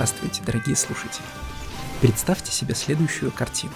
[0.00, 1.26] Здравствуйте, дорогие слушатели.
[2.00, 3.74] Представьте себе следующую картину.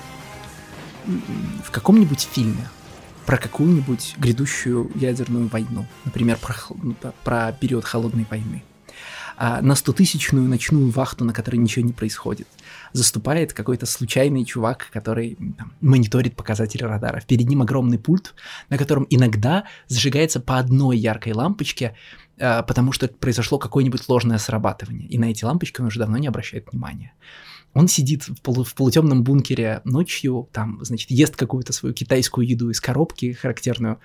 [1.63, 2.67] В каком-нибудь фильме
[3.27, 8.65] про какую-нибудь грядущую ядерную войну, например, про, ну, про период холодной войны,
[9.37, 12.49] а на стотысячную ночную вахту, на которой ничего не происходит,
[12.95, 17.27] заступает какой-то случайный чувак, который там, мониторит показатели радаров.
[17.27, 18.35] Перед ним огромный пульт,
[18.71, 21.95] на котором иногда зажигается по одной яркой лампочке,
[22.39, 25.09] потому что произошло какое-нибудь ложное срабатывание.
[25.09, 27.15] И на эти лампочки он уже давно не обращает внимания.
[27.75, 32.71] Он сидит в, полу, в полутемном бункере ночью, там, значит, ест какую-то свою китайскую еду
[32.71, 33.99] из коробки характерную,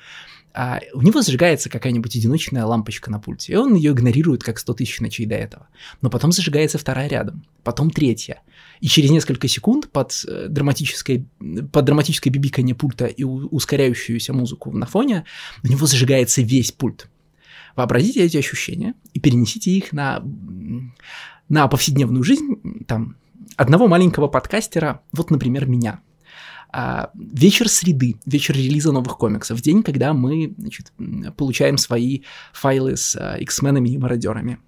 [0.52, 4.74] а у него зажигается какая-нибудь одиночная лампочка на пульте, и он ее игнорирует как 100
[4.74, 5.68] тысяч ночей до этого.
[6.02, 8.42] Но потом зажигается вторая рядом, потом третья.
[8.80, 11.24] И через несколько секунд под э, драматическое,
[11.72, 15.26] под драматическое бибикание пульта и ускоряющуюся музыку на фоне
[15.64, 17.08] у него зажигается весь пульт.
[17.80, 20.22] Вообразите эти ощущения и перенесите их на,
[21.48, 23.16] на повседневную жизнь, там,
[23.56, 26.02] одного маленького подкастера, вот, например, меня.
[26.74, 30.92] А, вечер среды, вечер релиза новых комиксов, день, когда мы значит,
[31.38, 34.60] получаем свои файлы с а, X-менами и мародерами.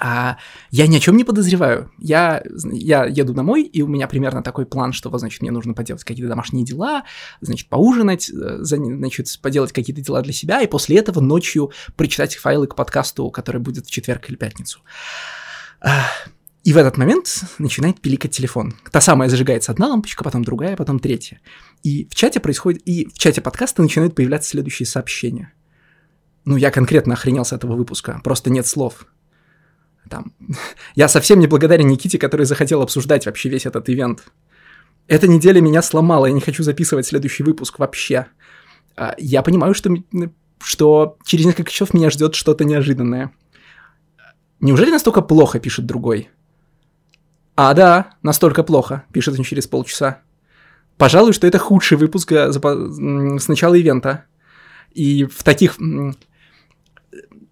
[0.00, 0.38] А
[0.70, 1.90] я ни о чем не подозреваю.
[1.98, 2.42] Я,
[2.72, 6.28] я еду домой, и у меня примерно такой план, что, значит, мне нужно поделать какие-то
[6.28, 7.04] домашние дела,
[7.40, 12.66] значит, поужинать, э, значит, поделать какие-то дела для себя, и после этого ночью прочитать файлы
[12.66, 14.80] к подкасту, который будет в четверг или пятницу.
[16.64, 18.74] И в этот момент начинает пиликать телефон.
[18.90, 21.40] Та самая зажигается одна лампочка, потом другая, потом третья.
[21.82, 25.52] И в чате происходит, и в чате подкаста начинают появляться следующие сообщения.
[26.46, 29.06] Ну, я конкретно охренел с этого выпуска, просто нет слов.
[30.08, 30.32] Там.
[30.94, 34.24] Я совсем не благодарен Никите, который захотел обсуждать вообще весь этот ивент.
[35.06, 38.26] Эта неделя меня сломала, я не хочу записывать следующий выпуск вообще.
[38.96, 39.90] А, я понимаю, что,
[40.62, 43.30] что через несколько часов меня ждет что-то неожиданное.
[44.60, 46.30] Неужели настолько плохо, пишет другой?
[47.54, 50.22] А, да, настолько плохо, пишет он через полчаса.
[50.96, 54.24] Пожалуй, что это худший выпуск э, с начала ивента.
[54.92, 55.76] И в таких...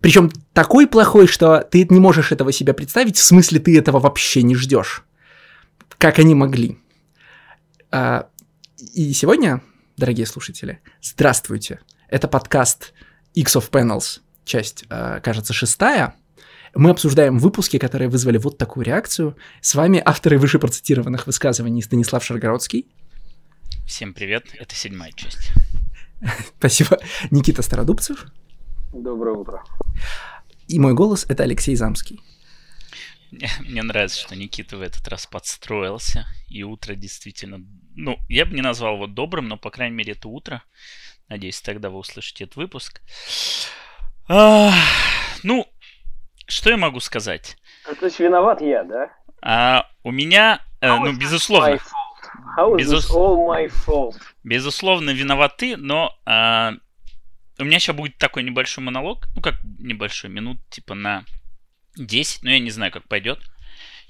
[0.02, 4.42] Причем такой плохой, что ты не можешь этого себе представить, в смысле ты этого вообще
[4.42, 5.04] не ждешь.
[5.96, 6.76] Как они могли.
[7.92, 8.28] А,
[8.94, 9.62] и сегодня,
[9.96, 11.80] дорогие слушатели, здравствуйте.
[12.08, 12.94] Это подкаст
[13.34, 16.16] X of Panels, часть, э, кажется, шестая.
[16.74, 19.36] Мы обсуждаем выпуски, которые вызвали вот такую реакцию.
[19.60, 22.88] С вами авторы выше процитированных высказываний Станислав Шаргородский.
[23.86, 25.52] Всем привет, это седьмая часть.
[26.58, 26.98] Спасибо.
[27.30, 28.26] Никита Стародубцев.
[28.92, 29.64] Доброе утро.
[30.68, 32.20] И мой голос— это Алексей Замский.
[33.60, 37.60] Мне нравится, что Никита в этот раз подстроился, и утро действительно...
[37.96, 40.62] Ну, я бы не назвал его добрым, но, по крайней мере, это утро.
[41.28, 43.00] Надеюсь, тогда вы услышите этот выпуск.
[44.28, 44.70] А,
[45.42, 45.66] ну,
[46.46, 47.56] что я могу сказать?
[47.88, 49.10] А, то есть виноват я, да?
[49.40, 51.78] А, у меня, э, ну, безусловно.
[52.76, 53.10] Безус...
[53.10, 54.16] all my fault?
[54.44, 56.74] Безусловно, виноват ты, но а,
[57.62, 61.24] у меня сейчас будет такой небольшой монолог, ну как небольшой, минут типа на
[61.96, 63.40] 10, но я не знаю, как пойдет,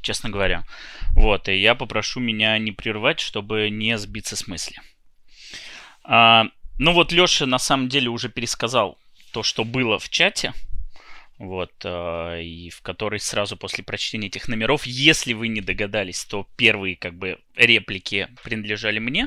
[0.00, 0.64] честно говоря.
[1.14, 4.76] Вот, и я попрошу меня не прервать, чтобы не сбиться с мысли.
[6.04, 6.46] А,
[6.78, 8.98] ну вот Леша на самом деле уже пересказал
[9.32, 10.52] то, что было в чате
[11.42, 16.46] вот, э, и в которой сразу после прочтения этих номеров, если вы не догадались, то
[16.56, 19.26] первые, как бы, реплики принадлежали мне.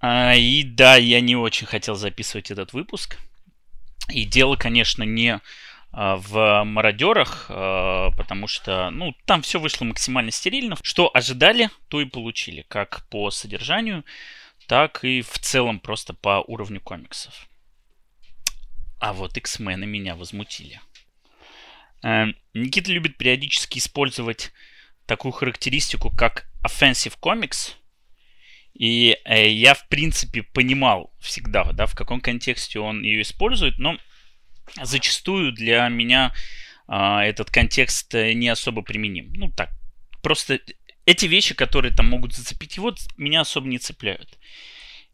[0.00, 3.18] А, и да, я не очень хотел записывать этот выпуск.
[4.08, 5.40] И дело, конечно, не
[5.92, 10.76] а, в мародерах, а, потому что, ну, там все вышло максимально стерильно.
[10.82, 14.04] Что ожидали, то и получили, как по содержанию,
[14.66, 17.48] так и в целом просто по уровню комиксов.
[19.00, 20.80] А вот X-мены меня возмутили.
[22.02, 24.52] Эм, Никита любит периодически использовать
[25.06, 27.74] такую характеристику, как offensive comics.
[28.74, 33.98] И э, я, в принципе, понимал всегда, да, в каком контексте он ее использует, но
[34.82, 36.32] зачастую для меня
[36.88, 39.32] э, этот контекст не особо применим.
[39.34, 39.70] Ну так,
[40.22, 40.60] просто
[41.06, 44.38] эти вещи, которые там могут зацепить его, меня особо не цепляют.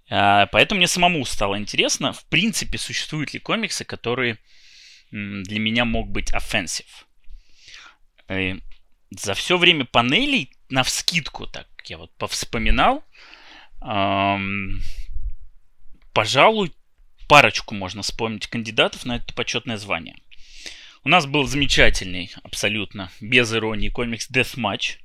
[0.08, 4.38] А, поэтому мне самому стало интересно, в принципе, существуют ли комиксы, которые
[5.10, 6.86] для меня мог быть offensive.
[8.28, 8.60] И
[9.10, 13.04] за все время панелей, на вскидку, так я вот повспоминал,
[13.80, 14.82] эм,
[16.12, 16.72] пожалуй,
[17.28, 20.16] парочку можно вспомнить кандидатов на это почетное звание.
[21.04, 24.96] У нас был замечательный, абсолютно, без иронии, комикс Deathmatch,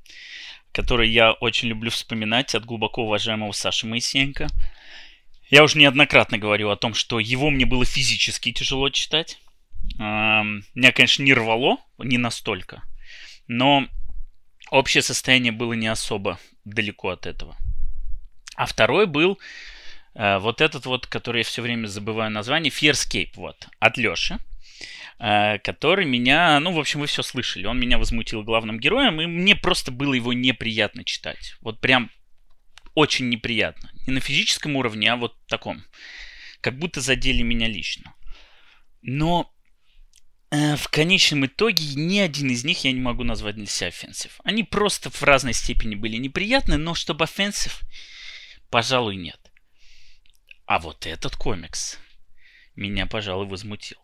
[0.71, 4.47] который я очень люблю вспоминать от глубоко уважаемого Саши Моисеенко–
[5.51, 9.37] я уже неоднократно говорю о том, что его мне было физически тяжело читать.
[9.97, 12.81] Меня, конечно, не рвало, не настолько.
[13.47, 13.85] Но
[14.69, 17.57] общее состояние было не особо далеко от этого.
[18.55, 19.39] А второй был
[20.13, 24.39] э, вот этот вот, который я все время забываю название, Fearscape, вот, от Леши,
[25.19, 29.25] э, который меня, ну, в общем, вы все слышали, он меня возмутил главным героем, и
[29.25, 31.55] мне просто было его неприятно читать.
[31.61, 32.11] Вот прям
[32.93, 33.91] очень неприятно.
[34.05, 35.83] Не на физическом уровне, а вот таком.
[36.59, 38.13] Как будто задели меня лично.
[39.01, 39.51] Но
[40.51, 44.39] э, в конечном итоге ни один из них я не могу назвать для себя offensive.
[44.43, 47.81] Они просто в разной степени были неприятны, но чтобы offensive,
[48.71, 49.39] пожалуй, нет.
[50.65, 51.99] А вот этот комикс
[52.75, 53.97] меня, пожалуй, возмутил.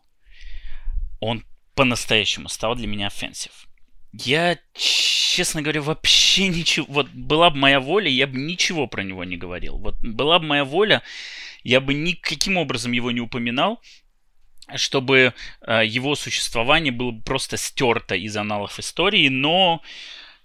[1.19, 1.43] Он
[1.73, 3.67] по-настоящему стал для меня offensive.
[4.13, 6.85] Я, честно говоря, вообще ничего...
[6.89, 9.77] Вот была бы моя воля, я бы ничего про него не говорил.
[9.77, 11.01] Вот была бы моя воля,
[11.63, 13.81] я бы никаким образом его не упоминал,
[14.75, 19.81] чтобы э, его существование было просто стерто из анналов истории, но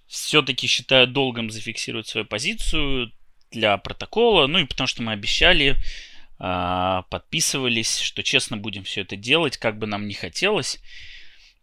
[0.07, 3.13] все-таки считаю долгом зафиксировать свою позицию
[3.53, 5.77] для протокола, ну и потому что мы обещали,
[6.41, 10.81] э, подписывались, что честно будем все это делать, как бы нам не хотелось.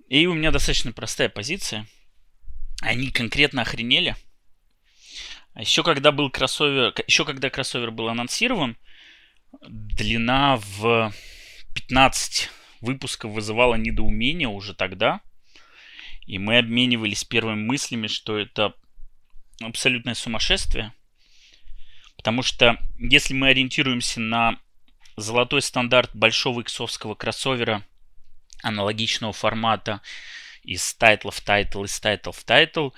[0.08, 1.86] И у меня достаточно простая позиция.
[2.82, 4.16] Они конкретно охренели.
[5.54, 8.78] А еще когда был кроссовер, еще когда кроссовер был анонсирован,
[9.62, 11.14] длина в
[11.76, 12.50] 15
[12.82, 15.22] выпусков вызывала недоумение уже тогда.
[16.26, 18.74] И мы обменивались первыми мыслями, что это
[19.62, 20.94] абсолютное сумасшествие.
[22.20, 24.60] Потому что если мы ориентируемся на
[25.16, 27.84] золотой стандарт большого иксовского кроссовера–
[28.62, 30.02] аналогичного формата
[30.64, 32.90] из тайтла в тайтл, из тайтл в тайтл,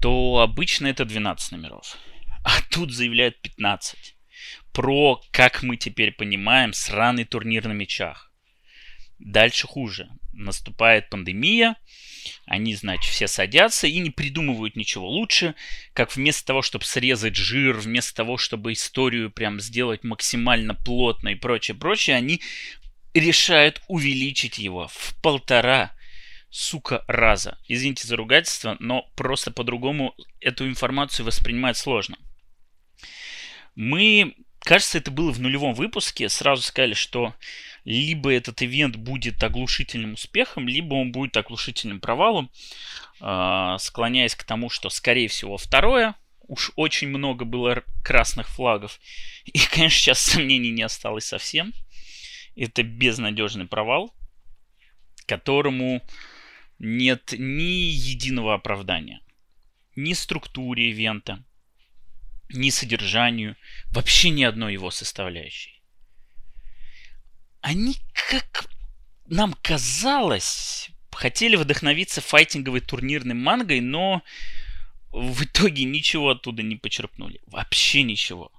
[0.00, 1.96] то обычно это 12 номеров.
[2.44, 4.16] А тут заявляют 15.
[4.72, 8.32] Про, как мы теперь понимаем, сраный турнир на мечах.
[9.18, 10.08] Дальше хуже.
[10.32, 11.76] Наступает пандемия,
[12.46, 15.54] они, значит, все садятся и не придумывают ничего лучше,
[15.92, 21.34] как вместо того, чтобы срезать жир, вместо того, чтобы историю прям сделать максимально плотно и
[21.34, 22.40] прочее, прочее, они
[23.14, 25.92] решают увеличить его в полтора,
[26.50, 27.58] сука, раза.
[27.68, 32.16] Извините за ругательство, но просто по-другому эту информацию воспринимать сложно.
[33.74, 34.34] Мы,
[34.70, 37.34] кажется, это было в нулевом выпуске, сразу сказали, что
[37.84, 42.52] либо этот ивент будет оглушительным успехом, либо он будет оглушительным провалом,
[43.20, 46.14] а, склоняясь к тому, что, скорее всего, второе,
[46.46, 49.00] уж очень много было красных флагов.
[49.44, 51.72] И, конечно, сейчас сомнений не осталось совсем
[52.54, 54.14] это безнадежный провал,
[55.26, 56.00] которому
[56.78, 59.20] нет ни единого оправдания.
[59.96, 61.44] Ни структуре ивента,
[62.52, 63.56] ни содержанию,
[63.90, 65.82] вообще ни одной его составляющей.
[67.60, 68.68] Они, как
[69.26, 74.22] нам казалось, хотели вдохновиться файтинговой турнирной мангой, но
[75.10, 77.40] в итоге ничего оттуда не почерпнули.
[77.46, 78.50] Вообще ничего.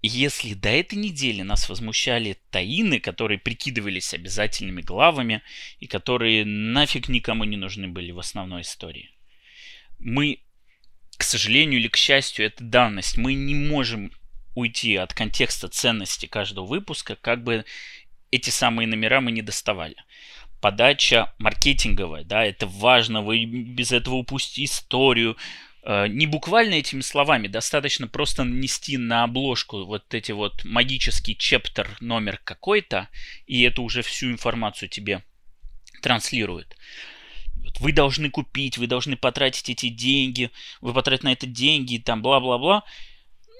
[0.00, 5.42] Если до этой недели нас возмущали таины, которые прикидывались обязательными главами
[5.80, 9.10] и которые нафиг никому не нужны были в основной истории,
[9.98, 10.40] мы,
[11.18, 14.12] к сожалению или к счастью, это данность, мы не можем
[14.54, 17.64] уйти от контекста ценности каждого выпуска, как бы
[18.30, 19.96] эти самые номера мы не доставали.
[20.60, 25.36] Подача маркетинговая, да, это важно, вы без этого упустите историю,
[25.88, 31.88] Э, не буквально этими словами, достаточно просто нанести на обложку вот эти вот магический чептер
[32.00, 33.08] номер какой-то,
[33.46, 35.22] и это уже всю информацию тебе
[36.02, 36.76] транслирует.
[37.80, 42.84] Вы должны купить, вы должны потратить эти деньги, вы потратите на это деньги, там бла-бла-бла.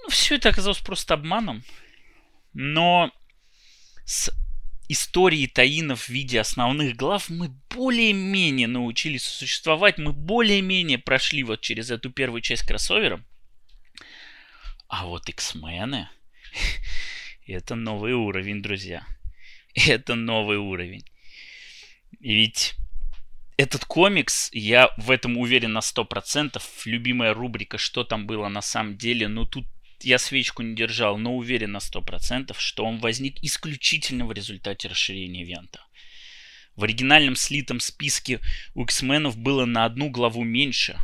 [0.03, 1.63] Ну, все это оказалось просто обманом.
[2.53, 3.13] Но
[4.05, 4.33] с
[4.89, 11.91] истории таинов в виде основных глав мы более-менее научились существовать, мы более-менее прошли вот через
[11.91, 13.23] эту первую часть кроссовера.
[14.89, 16.09] А вот X-мены
[17.47, 19.07] это новый уровень, друзья.
[19.75, 21.05] Это новый уровень.
[22.21, 22.75] И ведь
[23.59, 28.97] этот комикс, я в этом уверен на 100%, любимая рубрика «Что там было на самом
[28.97, 29.67] деле», ну тут
[30.01, 35.43] я свечку не держал, но уверен на 100%, что он возник исключительно в результате расширения
[35.43, 35.81] ивента.
[36.77, 38.39] В оригинальном слитом списке
[38.75, 40.97] у X-менов было на одну главу меньше.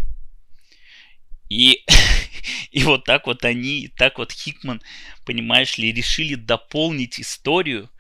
[1.50, 1.84] И,
[2.70, 4.80] и вот так вот они, так вот Хикман,
[5.26, 7.90] понимаешь ли, решили дополнить историю,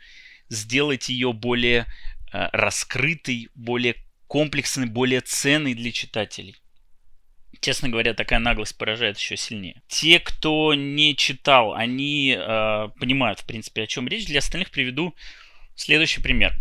[0.48, 1.86] сделать ее более
[2.32, 3.96] э, раскрытой, более
[4.34, 6.56] комплексной, более ценной для читателей
[7.60, 9.80] честно говоря, такая наглость поражает еще сильнее.
[9.88, 14.26] Те, кто не читал, они э, понимают, в принципе, о чем речь.
[14.26, 15.14] Для остальных приведу
[15.76, 16.52] следующий пример.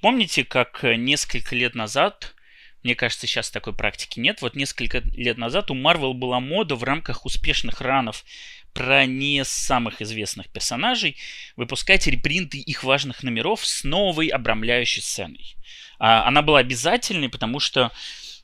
[0.00, 2.34] Помните, как несколько лет назад
[2.82, 4.40] Мне кажется, сейчас такой практики нет.
[4.40, 8.24] Вот несколько лет назад у Marvel была мода в рамках успешных ранов
[8.72, 11.16] про не самых известных персонажей
[11.56, 15.56] выпускать репринты их важных номеров с новой обрамляющей сценой.
[15.98, 17.92] А, она была обязательной, потому что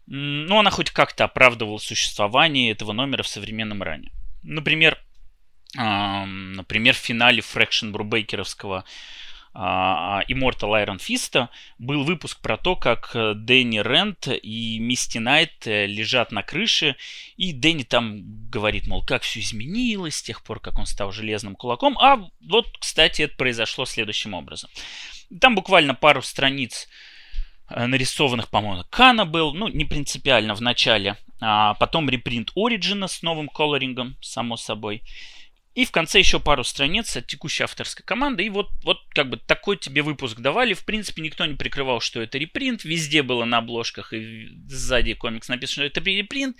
[0.06, 4.12] ну, она хоть как-то оправдывала существование этого номера в современном ране.
[4.42, 4.98] Например,
[5.76, 8.84] например, в финале Фрэкшн Брубейкеровского
[9.56, 15.66] а, Immortal Iron Fist был выпуск про то, как э, Дэнни Рент и Мисти Найт
[15.68, 16.96] э, лежат на крыше,
[17.36, 21.54] и Дэнни там говорит, мол, как все изменилось с тех пор, как он стал железным
[21.54, 21.96] кулаком.
[21.98, 24.70] А вот, кстати, это произошло следующим образом.
[25.40, 26.88] Там буквально пару страниц
[27.68, 33.48] нарисованных, по-моему, Кана был, ну, не принципиально в начале, а потом репринт Ориджина с новым
[33.48, 35.02] колорингом, само собой.
[35.74, 38.44] И в конце еще пару страниц от текущей авторской команды.
[38.44, 40.72] И вот, вот как бы такой тебе выпуск давали.
[40.72, 42.84] В принципе, никто не прикрывал, что это репринт.
[42.84, 46.56] Везде было на обложках и сзади комикс написано, что это репринт.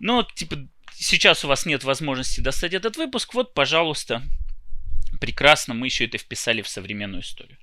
[0.00, 0.56] Но, типа,
[0.92, 3.34] сейчас у вас нет возможности достать этот выпуск.
[3.34, 4.22] Вот, пожалуйста,
[5.20, 7.58] прекрасно, мы еще это вписали в современную историю.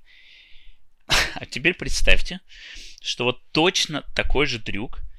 [1.36, 2.40] А теперь представьте,
[3.02, 5.02] что вот точно такой же трюк–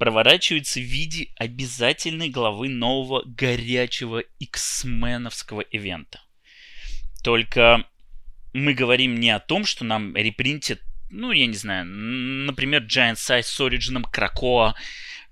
[0.00, 6.22] проворачивается в виде обязательной главы нового горячего X-меновского ивента.
[7.22, 7.84] Только
[8.54, 10.80] мы говорим не о том, что нам репринтят,
[11.10, 14.74] ну, я не знаю, например, Giant Size с Origin Кракоа,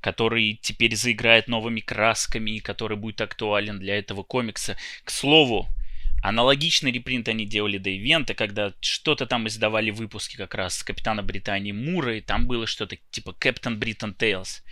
[0.03, 4.77] который теперь заиграет новыми красками и который будет актуален для этого комикса.
[5.03, 5.67] К слову,
[6.23, 11.23] Аналогичный репринт они делали до ивента, когда что-то там издавали выпуски как раз с Капитана
[11.23, 14.63] Британии Мура, и там было что-то типа Captain Britain Tales.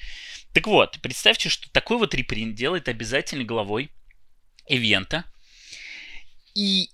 [0.52, 3.90] Так вот, представьте, что такой вот репринт делает обязательно главой
[4.66, 5.24] ивента,
[6.54, 6.90] и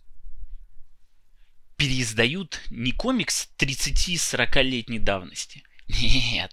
[1.76, 5.62] переиздают не комикс 30-40-летней давности.
[5.88, 6.52] Нет,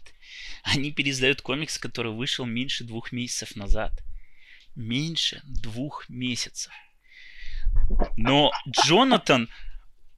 [0.64, 3.92] они переиздают комикс, который вышел меньше двух месяцев назад.
[4.76, 6.72] Меньше двух месяцев.
[8.18, 9.50] Но Джонатан,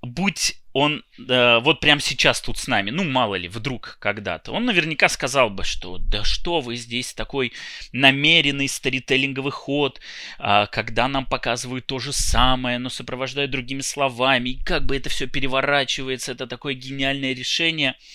[0.02, 4.66] будь он э, вот прямо сейчас тут с нами, ну мало ли, вдруг когда-то, он
[4.66, 7.52] наверняка сказал бы, что да что вы здесь такой
[7.92, 10.00] намеренный старителлинговый ход,
[10.40, 15.10] э, когда нам показывают то же самое, но сопровождают другими словами, и как бы это
[15.10, 17.96] все переворачивается, это такое гениальное решение–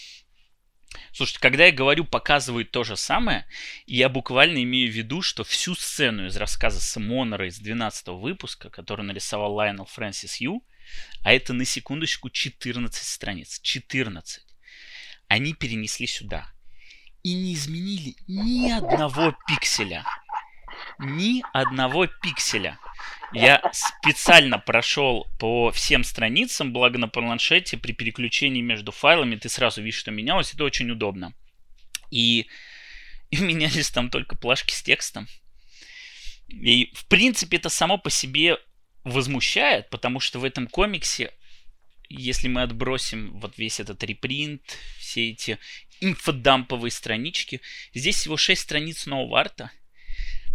[1.13, 3.47] Слушайте, когда я говорю показывают то же самое,
[3.87, 9.05] я буквально имею в виду, что всю сцену из рассказа Симонера из 12 выпуска, который
[9.05, 10.63] нарисовал Лайонел Фрэнсис Ю,
[11.23, 14.45] а это на секундочку 14 страниц, 14,
[15.29, 16.51] они перенесли сюда
[17.27, 20.05] и не изменили ни одного пикселя.
[20.99, 22.79] Ни одного пикселя.
[23.33, 29.83] Я специально прошел по всем страницам, благо на планшете при переключении между файлами ты сразу
[29.83, 30.55] видишь, что менялось.
[30.55, 31.35] Это очень удобно.
[32.11, 32.47] И,
[33.31, 35.29] и менялись там только плашки с текстом.
[36.49, 38.59] И, в принципе, это само по себе
[39.05, 41.33] возмущает, потому что в этом комиксе,
[42.09, 44.63] если мы отбросим вот весь этот репринт,
[44.99, 45.59] все эти
[46.01, 47.61] инфодамповые странички,
[47.95, 49.73] здесь всего 6 страниц нового арта,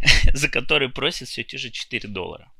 [0.33, 2.51] за которые просят все те же 4 доллара.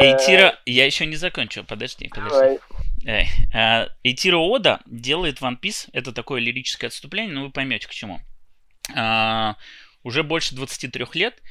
[0.00, 2.60] Эйтира, я еще не закончил, подожди, подожди.
[3.54, 8.20] А, Эйтира Ода делает One Piece, это такое лирическое отступление, но вы поймете к чему.
[8.94, 9.56] А,
[10.02, 11.42] уже больше 23 лет,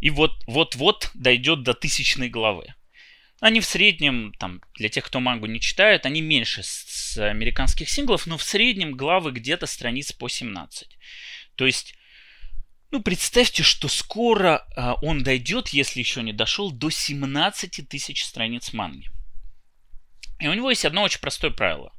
[0.00, 2.74] и вот вот-вот дойдет до тысячной главы.
[3.40, 8.26] Они в среднем, там, для тех, кто мангу не читает, они меньше с американских синглов,
[8.26, 10.88] но в среднем главы где-то страниц по 17.
[11.54, 11.94] То есть
[12.90, 18.72] ну, представьте, что скоро а, он дойдет, если еще не дошел, до 17 тысяч страниц
[18.72, 19.08] манги.
[20.40, 21.92] И у него есть одно очень простое правило,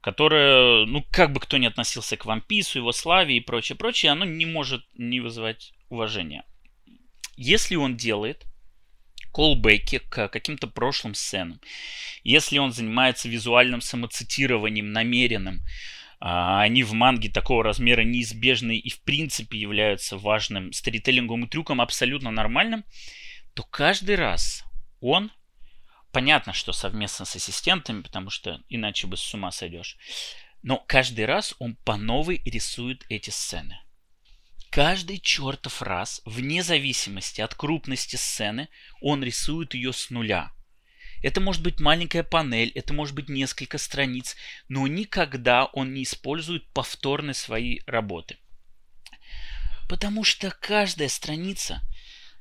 [0.00, 4.24] которое, ну, как бы кто ни относился к Piece, его славе и прочее, прочее, оно
[4.24, 6.44] не может не вызывать уважения.
[7.36, 8.46] Если он делает
[9.32, 11.60] колбеки к каким-то прошлым сценам,
[12.24, 15.60] если он занимается визуальным самоцитированием намеренным,
[16.20, 22.84] они в манге такого размера неизбежны и в принципе являются важным сторителлинговым трюком, абсолютно нормальным,
[23.54, 24.64] то каждый раз
[25.00, 25.30] он,
[26.12, 29.96] понятно, что совместно с ассистентами, потому что иначе бы с ума сойдешь,
[30.62, 33.78] но каждый раз он по новой рисует эти сцены.
[34.70, 38.68] Каждый чертов раз, вне зависимости от крупности сцены,
[39.00, 40.52] он рисует ее с нуля–
[41.22, 44.36] это может быть маленькая панель, это может быть несколько страниц,
[44.68, 48.36] но никогда он не использует повторно свои работы.
[49.88, 51.82] Потому что каждая страница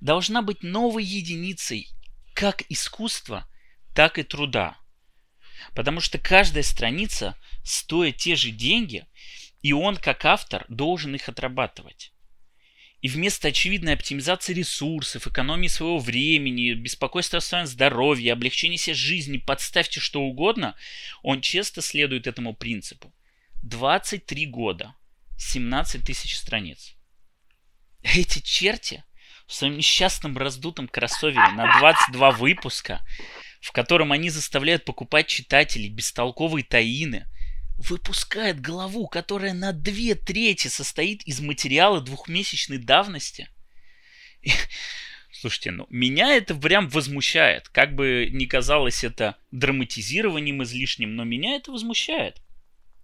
[0.01, 1.89] должна быть новой единицей
[2.34, 3.48] как искусства,
[3.96, 4.77] так и труда.
[5.74, 9.07] Потому что каждая страница стоит те же деньги,
[9.63, 12.13] и он, как автор, должен их отрабатывать.
[13.01, 19.38] И вместо очевидной оптимизации ресурсов, экономии своего времени, беспокойства о своем здоровье, облегчения себе жизни,
[19.38, 20.75] подставьте что угодно,
[21.22, 23.13] он часто следует этому принципу.
[23.62, 24.96] 23 года,
[25.38, 26.96] 17 тысяч страниц.
[28.01, 29.04] Эти черти
[29.46, 33.06] в своем несчастном раздутом кроссовере на 22 выпуска,
[33.62, 37.27] в котором они заставляют покупать читателей бестолковые таины,
[37.77, 43.50] выпускает главу, которая на две трети состоит из материала двухмесячной давности.
[44.41, 44.51] И,
[45.31, 47.69] слушайте, ну, меня это прям возмущает.
[47.69, 52.41] Как бы ни казалось это драматизированием излишним, но меня это возмущает.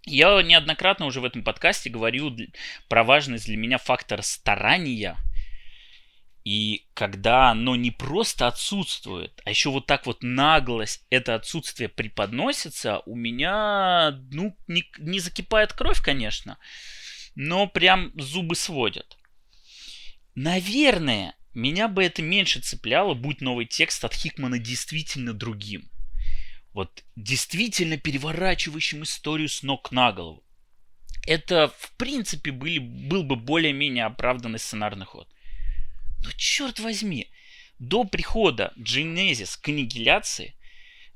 [0.06, 2.36] Я неоднократно уже в этом подкасте говорю
[2.88, 5.16] про важность для меня фактора старания.
[6.44, 13.00] И когда оно не просто отсутствует, а еще вот так вот наглость это отсутствие преподносится,
[13.06, 16.58] у меня, ну, не, не закипает кровь, конечно,
[17.34, 19.16] но прям зубы сводят.
[20.34, 25.90] Наверное, меня бы это меньше цепляло, будь новый текст от Хикмана действительно другим
[26.74, 30.42] вот действительно переворачивающим историю с ног на голову.
[31.26, 35.28] Это, в принципе, были, был бы более-менее оправданный сценарный ход.
[36.24, 37.30] Но черт возьми,
[37.78, 40.56] до прихода Genesis к аннигиляции,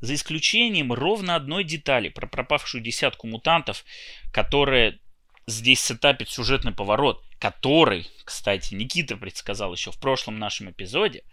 [0.00, 3.84] за исключением ровно одной детали про пропавшую десятку мутантов,
[4.32, 4.98] которая
[5.46, 11.24] здесь сетапит сюжетный поворот, который, кстати, Никита предсказал еще в прошлом нашем эпизоде.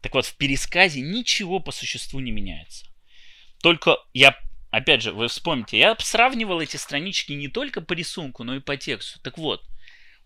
[0.00, 2.86] Так вот, в пересказе ничего по существу не меняется.
[3.60, 4.38] Только я,
[4.70, 8.76] опять же, вы вспомните, я сравнивал эти странички не только по рисунку, но и по
[8.76, 9.20] тексту.
[9.20, 9.64] Так вот,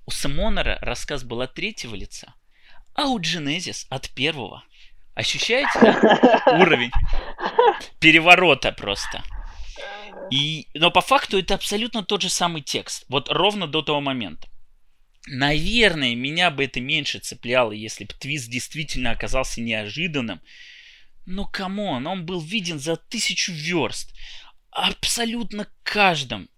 [0.05, 2.35] у Summoner а рассказ был от третьего лица,
[2.95, 4.65] а Genesis от первого.
[5.15, 6.43] Ощущаете да?
[6.61, 6.91] уровень
[8.01, 9.23] переворота просто?
[10.31, 13.05] И, но по факту это абсолютно тот же самый текст.
[13.09, 14.49] Вот ровно до того момента.
[15.27, 20.41] Наверное, меня бы это меньше цепляло, если бы твист действительно оказался неожиданным
[21.27, 24.13] но come on, он был виден за тысячу верст.
[24.71, 26.49] Абсолютно каждым.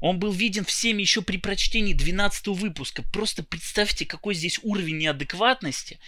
[0.00, 3.02] Он был виден всеми еще при прочтении 12 выпуска.
[3.02, 5.98] Просто представьте, какой здесь уровень неадекватности,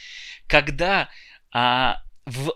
[0.47, 1.09] когда
[1.53, 2.53] а, в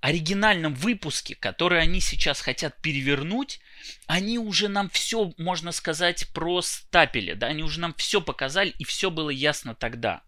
[0.00, 3.60] оригинальном выпуске, который они сейчас хотят перевернуть,
[4.06, 8.84] они уже нам все, можно сказать, про стапели, да, они уже нам все показали, и
[8.84, 10.22] все было ясно тогда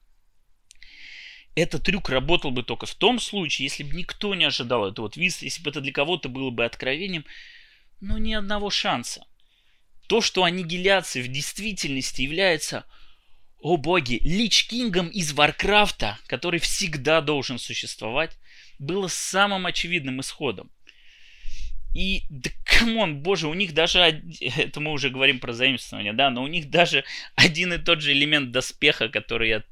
[1.55, 5.45] этот трюк работал бы только в том случае, если бы никто не ожидал этого твиста,
[5.45, 7.25] если бы это для кого-то было бы откровением,
[8.01, 9.25] но ни одного шанса.
[10.13, 12.85] То, что аннигиляция в действительности является,
[13.61, 18.37] о боги, Лич Кингом из Варкрафта, который всегда должен существовать,
[18.79, 20.71] было самым очевидным исходом.
[21.95, 24.01] И, да come on, боже, у них даже,
[24.41, 28.13] это мы уже говорим про заимствование, да, но у них даже один и тот же
[28.13, 29.63] элемент доспеха, который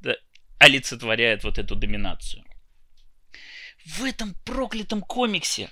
[0.58, 2.46] олицетворяет вот эту доминацию.
[3.84, 5.68] В этом проклятом комиксе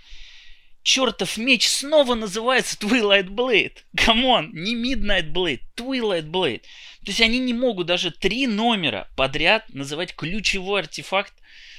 [0.88, 3.76] чертов меч снова называется Twilight Blade.
[3.94, 6.62] Come on, не Midnight Blade, Twilight Blade.
[7.04, 11.34] То есть они не могут даже три номера подряд называть ключевой артефакт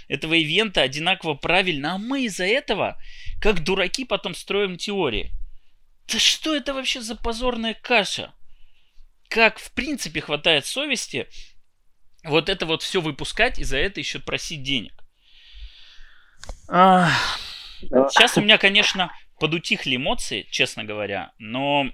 [0.10, 3.02] этого ивента одинаково правильно, а мы из-за этого,
[3.42, 5.32] как дураки, потом строим теории.
[6.08, 8.32] Да что это вообще за позорная каша?
[9.28, 11.28] Как в принципе хватает совести
[12.24, 14.94] вот это вот все выпускать и за это еще просить денег.
[16.68, 17.12] А,
[17.82, 21.92] сейчас у меня, конечно, подутихли эмоции, честно говоря, но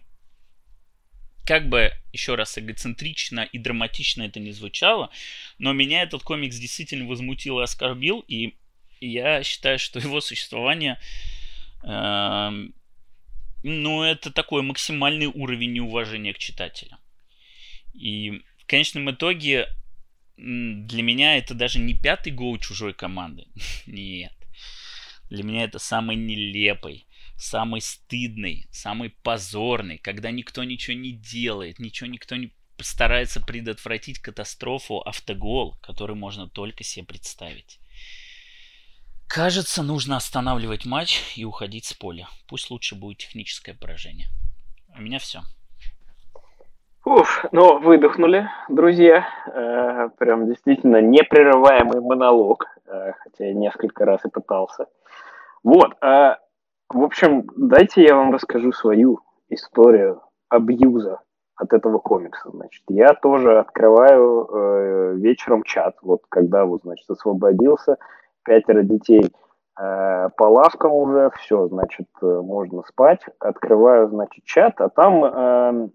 [1.45, 5.11] как бы еще раз эгоцентрично и драматично это не звучало,
[5.59, 8.55] но меня этот комикс действительно возмутил и оскорбил, и
[8.99, 10.99] я считаю, что его существование,
[11.83, 12.49] э,
[13.63, 16.99] ну, это такой максимальный уровень неуважения к читателям.
[17.93, 19.67] И в конечном итоге
[20.37, 23.45] для меня это даже не пятый гол чужой команды.
[23.85, 24.33] Нет.
[25.29, 32.09] Для меня это самый нелепый, самый стыдный, самый позорный, когда никто ничего не делает, ничего
[32.09, 37.79] никто не старается предотвратить катастрофу автогол, который можно только себе представить.
[39.27, 42.27] Кажется, нужно останавливать матч и уходить с поля.
[42.47, 44.27] Пусть лучше будет техническое поражение.
[44.95, 45.41] У меня все.
[47.05, 49.27] Уф, ну, выдохнули, друзья.
[49.47, 54.87] Э, прям действительно непрерываемый монолог, э, хотя я несколько раз и пытался.
[55.65, 56.35] Вот, э,
[56.89, 61.19] в общем, дайте я вам расскажу свою историю абьюза
[61.57, 62.49] от этого комикса.
[62.51, 67.97] Значит, я тоже открываю э, вечером чат, вот когда вот, значит, освободился,
[68.45, 69.29] пятеро детей
[69.77, 73.21] Э, по лавкам уже все, значит, э, можно спать.
[73.39, 75.91] Открываю, значит, чат, а там, эм,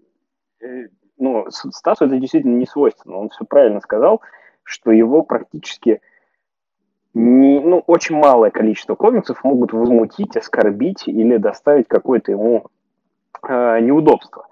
[0.61, 3.17] э, ну, Стасу это действительно не свойственно.
[3.17, 4.21] Он все правильно сказал,
[4.63, 6.01] что его практически
[7.13, 12.67] не, ну, очень малое количество комиксов могут возмутить, оскорбить или доставить какое-то ему
[13.47, 14.47] э, неудобство.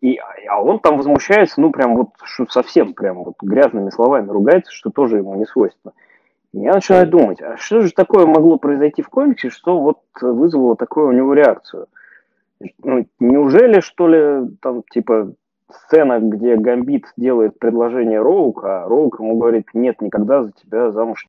[0.00, 0.18] И,
[0.48, 4.90] а он там возмущается, ну, прям вот, что совсем прям вот грязными словами ругается, что
[4.90, 5.92] тоже ему не свойственно.
[6.52, 11.08] Я начинаю думать, а что же такое могло произойти в комиксе, что вот вызвало такую
[11.08, 11.86] у него реакцию?
[12.82, 15.32] Ну, неужели, что ли, там, типа,
[15.72, 21.26] сцена, где Гамбит делает предложение Роук, а Роук ему говорит, нет, никогда за тебя замуж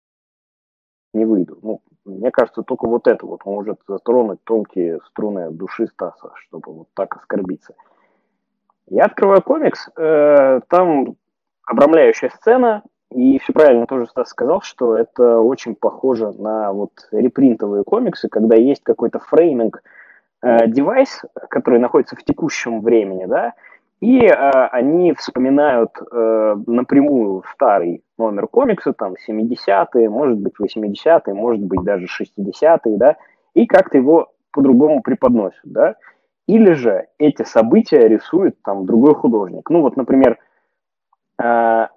[1.13, 1.57] не выйду.
[1.61, 6.87] Ну, мне кажется, только вот это вот может затронуть тонкие струны души Стаса, чтобы вот
[6.93, 7.75] так оскорбиться.
[8.87, 11.15] Я открываю комикс, э, там
[11.65, 17.83] обрамляющая сцена, и все правильно тоже Стас сказал, что это очень похоже на вот репринтовые
[17.83, 19.83] комиксы, когда есть какой-то фрейминг
[20.41, 23.53] э, девайс, который находится в текущем времени, да,
[24.01, 24.31] и э,
[24.71, 32.07] они вспоминают э, напрямую старый номер комикса, там 70-е, может быть 80-е, может быть даже
[32.07, 33.17] 60-е, да,
[33.53, 35.95] и как-то его по-другому преподносят, да.
[36.47, 39.69] Или же эти события рисует там другой художник.
[39.69, 40.39] Ну вот, например,
[41.41, 41.87] э,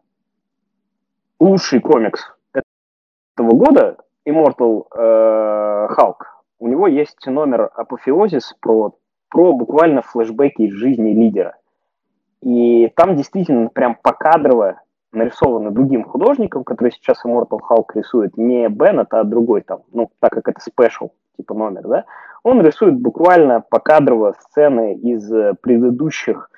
[1.41, 2.21] лучший комикс
[2.53, 3.97] этого года,
[4.29, 6.19] Immortal э, Hulk,
[6.59, 8.95] у него есть номер Apotheosis про,
[9.31, 11.57] про буквально флешбеки из жизни лидера.
[12.45, 19.15] И там действительно прям покадрово нарисовано другим художником, который сейчас Immortal Hulk рисует не Беннет,
[19.15, 22.05] а другой там, ну, так как это special, типа номер, да,
[22.43, 25.27] он рисует буквально покадрово сцены из
[25.63, 26.51] предыдущих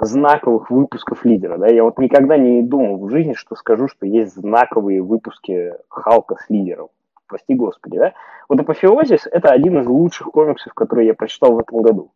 [0.00, 1.58] знаковых выпусков лидера.
[1.58, 1.68] Да?
[1.68, 6.50] Я вот никогда не думал в жизни, что скажу, что есть знаковые выпуски Халка с
[6.50, 6.88] лидером.
[7.28, 8.14] Прости господи, да?
[8.48, 12.10] Вот Апофеозис– это один из лучших комиксов, которые я прочитал в этом году.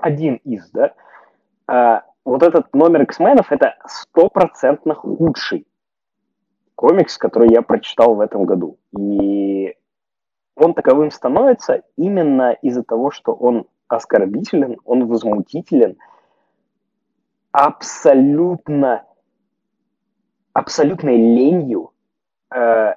[0.00, 0.94] Один из, да?
[2.24, 5.66] Вот этот номер X-менов– это стопроцентно худший
[6.74, 8.78] комикс, который я прочитал в этом году.
[8.98, 9.74] И
[10.54, 15.96] он таковым становится именно из-за того, что он оскорбителен, он возмутителен–
[17.52, 19.04] абсолютно,
[20.52, 21.92] абсолютной ленью,
[22.54, 22.94] э,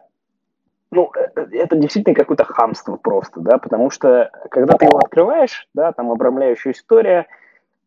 [0.91, 5.91] ну, э, это действительно какое-то хамство просто, да, потому что, когда ты его открываешь, да,
[5.91, 7.27] там обрамляющая история,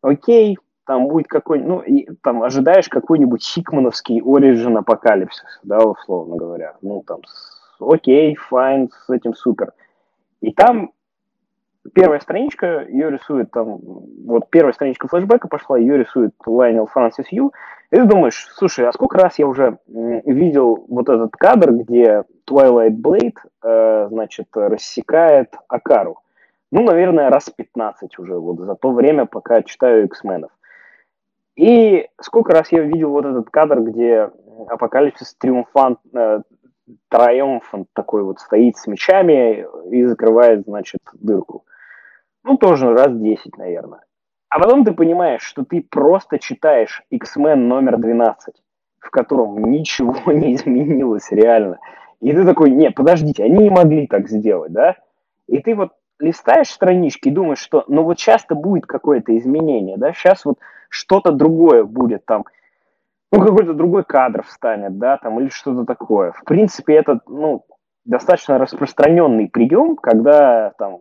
[0.01, 6.75] окей, там будет какой ну, и, там ожидаешь какой-нибудь хикмановский Origin апокалипсис, да, условно говоря,
[6.81, 7.19] ну, там,
[7.79, 9.73] окей, fine, с этим супер.
[10.39, 10.91] И там
[11.93, 13.79] первая страничка, ее рисует там,
[14.25, 17.51] вот первая страничка флешбека пошла, ее рисует Лайнел Франсис Ю,
[17.91, 22.95] и ты думаешь, слушай, а сколько раз я уже видел вот этот кадр, где Twilight
[22.95, 26.19] Blade, э, значит, рассекает Акару?
[26.71, 30.51] Ну, наверное, раз 15 уже, вот за то время, пока читаю X-менов.
[31.57, 34.29] И сколько раз я видел вот этот кадр, где
[34.69, 36.41] Апокалипсис триумфант, э,
[37.09, 41.65] триумфант такой вот стоит с мечами и закрывает, значит, дырку.
[42.43, 44.01] Ну, тоже раз 10, наверное.
[44.49, 48.53] А потом ты понимаешь, что ты просто читаешь X-Men номер 12,
[48.99, 51.79] в котором ничего не изменилось реально.
[52.21, 54.95] И ты такой, не, подождите, они не могли так сделать, да?
[55.47, 60.13] И ты вот листаешь странички и думаешь, что ну вот часто будет какое-то изменение, да,
[60.13, 60.57] сейчас вот
[60.89, 62.45] что-то другое будет там,
[63.31, 66.31] ну какой-то другой кадр встанет, да, там или что-то такое.
[66.31, 67.65] В принципе, это, ну,
[68.05, 70.99] достаточно распространенный прием, когда там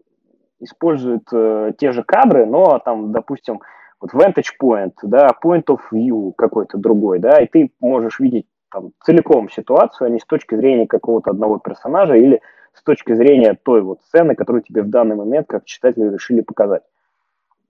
[0.59, 3.61] используют э, те же кадры, но там, допустим,
[4.01, 8.91] вот vantage point, да, point of view какой-то другой, да, и ты можешь видеть там
[9.03, 12.41] целиком ситуацию, а не с точки зрения какого-то одного персонажа или
[12.75, 16.83] с точки зрения той вот сцены, которую тебе в данный момент как читателю решили показать.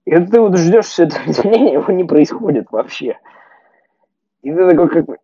[0.07, 3.19] И ты вот ждешь все это изменение, его не происходит вообще.
[4.41, 5.17] И ты такой как бы...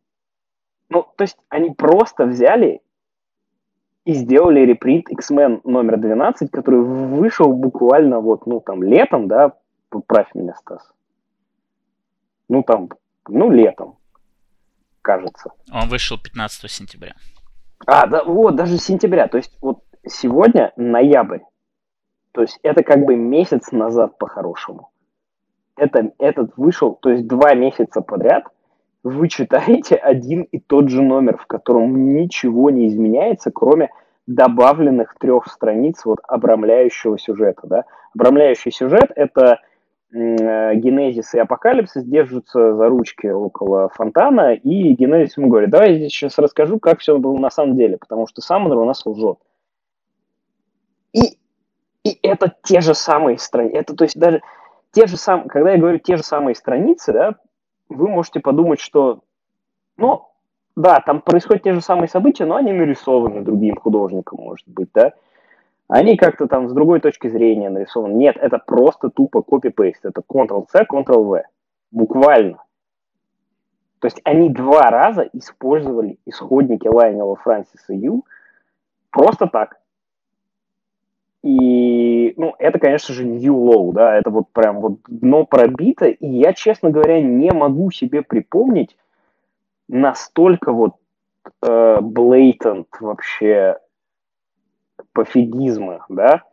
[0.90, 2.82] Ну, то есть они просто взяли
[4.04, 9.54] и сделали репринт X-Men номер 12, который вышел буквально вот, ну, там, летом, да,
[9.88, 10.92] поправь меня, Стас.
[12.50, 12.90] Ну, там,
[13.30, 13.96] ну, летом,
[15.02, 15.54] кажется.
[15.72, 17.16] Он вышел 15 сентября.
[17.88, 19.30] А, да, вот, даже сентября.
[19.30, 21.40] То есть, вот сегодня ноябрь.
[22.34, 24.90] То есть, это как бы месяц назад по-хорошему.
[25.78, 28.46] Это, этот вышел, то есть, два месяца подряд–
[29.04, 33.90] вы читаете один и тот же номер, в котором ничего не изменяется, кроме
[34.26, 37.68] добавленных трех страниц вот обрамляющего сюжета.
[37.68, 37.84] Да?
[38.16, 39.60] Обрамляющий сюжет– это
[40.14, 46.10] э, Генезис и Апокалипсис держатся за ручки около фонтана, и Генезис ему говорит, давай я
[46.10, 49.38] сейчас расскажу, как все было на самом деле, потому что Саммонер у нас лжет.
[51.12, 51.38] И,
[52.04, 53.78] и это те же самые страницы.
[53.78, 54.42] Это, то есть, даже
[54.92, 57.36] те же самые, когда я говорю те же самые страницы, да,
[57.90, 59.22] вы можете подумать, что,
[59.98, 60.28] ну,
[60.76, 65.14] да, там происходят те же самые события, но они нарисованы другим художником, может быть, да.
[65.88, 68.14] Они как-то там с другой точки зрения нарисованы.
[68.14, 70.06] Нет, это просто тупо копи-пейст.
[70.06, 71.44] Это Ctrl-C, Ctrl-V.
[71.92, 72.64] Буквально.
[74.00, 78.26] То есть они два раза использовали исходники Лайнела Франсиса Ю
[79.12, 79.80] просто так.
[81.44, 86.26] И, ну, это, конечно же, new low, да, это вот прям вот дно пробито, и
[86.26, 88.96] я, честно говоря, не могу себе припомнить
[89.90, 90.96] настолько вот
[91.62, 93.78] э, blatant вообще
[95.12, 96.44] пофигизма, да.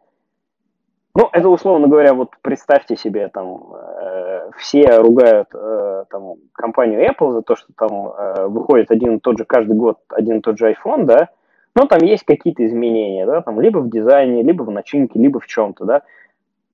[1.15, 7.33] Ну, это, условно говоря, вот представьте себе, там, э, все ругают э, там, компанию Apple
[7.33, 10.59] за то, что там э, выходит один и тот же каждый год один и тот
[10.59, 11.29] же iPhone, да,
[11.75, 15.47] но там есть какие-то изменения, да, там либо в дизайне, либо в начинке, либо в
[15.47, 16.03] чем-то, да.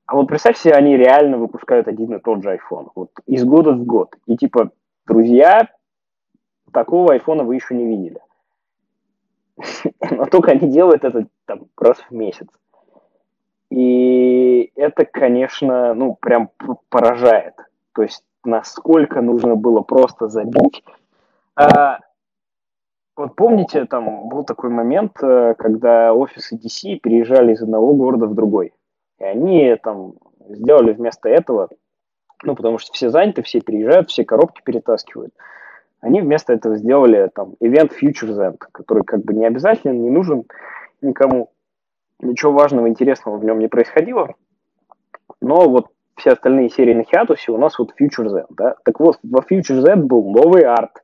[0.06, 3.72] А вот представьте себе, они реально выпускают один и тот же iPhone, вот из года
[3.72, 4.16] в год.
[4.26, 4.70] И типа,
[5.06, 5.68] друзья,
[6.72, 8.20] такого айфона вы еще не видели.
[10.10, 12.48] Но только они делают это там раз в месяц.
[13.70, 16.50] И это, конечно, ну, прям
[16.88, 17.54] поражает.
[17.92, 20.84] То есть, насколько нужно было просто забить.
[21.56, 21.98] А,
[23.16, 28.34] вот помните, там был такой момент, э, когда офисы DC переезжали из одного города в
[28.34, 28.74] другой.
[29.18, 30.14] И они там
[30.48, 31.70] сделали вместо этого,
[32.42, 35.32] ну, потому что все заняты, все переезжают, все коробки перетаскивают.
[36.00, 40.44] Они вместо этого сделали там event Futures End, который как бы не обязательно, не нужен
[41.00, 41.50] никому.
[42.20, 44.34] Ничего важного, интересного в нем не происходило.
[45.40, 48.76] Но вот все остальные серии на Хиатусе у нас вот Futures End, да.
[48.84, 51.02] Так вот, во Futures End был новый арт,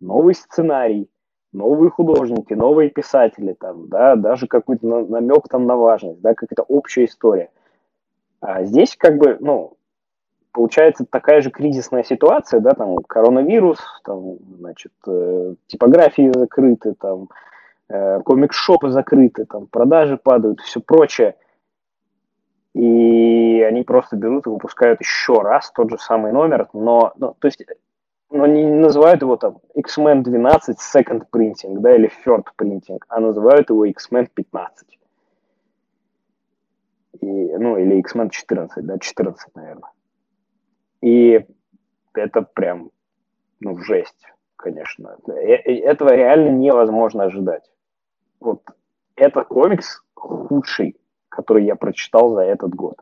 [0.00, 1.08] новый сценарий,
[1.56, 7.06] новые художники, новые писатели, там, да, даже какой-то намек там на важность, да, какая-то общая
[7.06, 7.50] история.
[8.40, 9.76] А здесь как бы, ну,
[10.52, 17.30] получается такая же кризисная ситуация, да, там коронавирус, там, значит, э, типографии закрыты, там,
[17.88, 21.36] э, комик-шопы закрыты, там, продажи падают, все прочее.
[22.74, 27.48] И они просто берут и выпускают еще раз тот же самый номер, но, ну, то
[27.48, 27.64] есть
[28.36, 33.70] но не называют его там X-Men 12 Second Printing, да, или Third Printing, а называют
[33.70, 34.98] его X-Men 15.
[37.20, 39.90] И, ну, или X-Men 14, да, 14, наверное.
[41.00, 41.46] И
[42.14, 42.90] это прям,
[43.60, 45.16] ну, жесть, конечно.
[45.28, 47.70] Э, э, этого реально невозможно ожидать.
[48.40, 48.62] Вот
[49.16, 50.96] это комикс худший,
[51.28, 52.96] который я прочитал за этот год.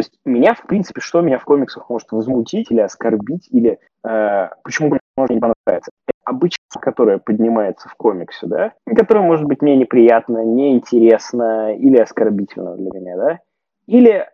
[0.00, 4.48] То есть меня, в принципе, что меня в комиксах может возмутить или оскорбить, или э,
[4.64, 5.90] почему может не понравиться?
[6.24, 12.90] Обычно, которая поднимается в комиксе, да, которая может быть мне неприятна, неинтересна или оскорбительна для
[12.98, 13.40] меня, да,
[13.84, 14.26] или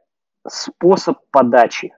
[0.46, 1.92] способ подачи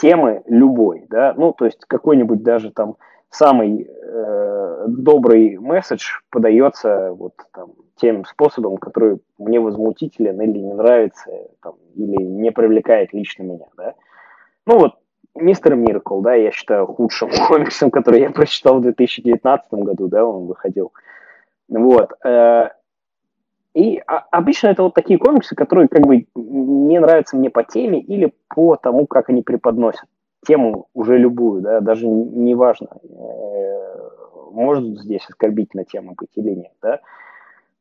[0.00, 2.94] темы любой, да, ну, то есть какой-нибудь даже там
[3.28, 4.53] самый э,
[4.86, 11.30] добрый месседж подается вот там тем способом, который мне возмутителен или не нравится,
[11.62, 13.94] там, или не привлекает лично меня, да.
[14.66, 14.94] Ну вот,
[15.34, 20.46] Мистер Миркл, да, я считаю худшим комиксом, который я прочитал в 2019 году, да, он
[20.46, 20.92] выходил.
[21.68, 22.12] Вот.
[22.24, 22.70] Э,
[23.74, 28.32] и обычно это вот такие комиксы, которые как бы не нравятся мне по теме или
[28.48, 30.04] по тому, как они преподносят
[30.46, 33.53] тему уже любую, да, даже не важно, э,
[34.54, 37.00] может здесь оскорбительная тема быть или нет, да,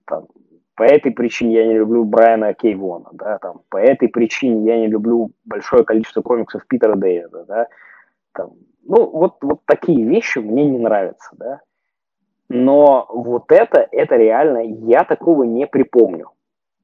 [0.06, 0.28] там,
[0.76, 4.88] по этой причине я не люблю Брайана Кейвона, да, там, по этой причине я не
[4.88, 7.68] люблю большое количество комиксов Питера Дэвида, да,
[8.34, 11.62] там, ну, вот, вот такие вещи мне не нравятся, да,
[12.50, 16.30] но вот это, это реально, я такого не припомню.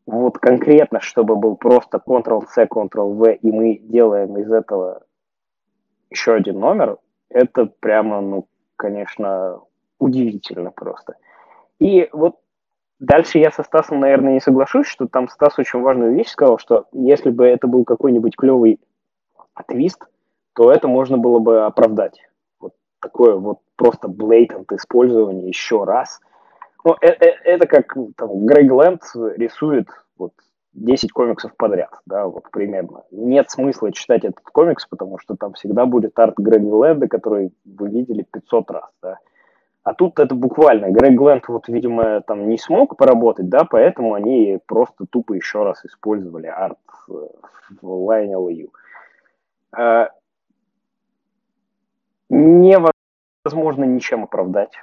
[0.08, 5.04] Вот конкретно, чтобы был просто Ctrl-C, Ctrl-V, и мы делаем из этого
[6.10, 6.98] еще один номер,
[7.30, 9.62] это прямо, ну, конечно,
[10.00, 11.16] удивительно просто.
[11.80, 12.38] И вот
[13.00, 16.88] дальше я со Стасом, наверное, не соглашусь, что там Стас очень важную вещь сказал, что
[16.92, 18.80] если бы это был какой-нибудь клевый
[19.68, 20.06] твист,
[20.54, 22.20] то это можно было бы оправдать.
[22.60, 26.20] Вот такое вот просто блейтант использование еще раз.
[26.84, 29.02] Ну, это, э, это как там, Грег Лэнд
[29.36, 30.34] рисует вот
[30.74, 33.04] 10 комиксов подряд, да, вот примерно.
[33.12, 37.90] Нет смысла читать этот комикс, потому что там всегда будет арт Грега Лэнда, который вы
[37.90, 39.18] видели 500 раз, да.
[39.84, 40.92] А тут это буквально.
[40.92, 45.84] Грег Лэнд, вот, видимо, там не смог поработать, да, поэтому они просто тупо еще раз
[45.86, 48.74] использовали арт в Lionel Ю.
[49.72, 50.10] А,
[52.30, 54.74] невозможно ничем оправдать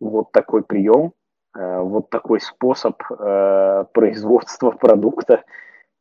[0.00, 1.12] вот такой прием,
[1.56, 5.44] э, вот такой способ э, производства продукта,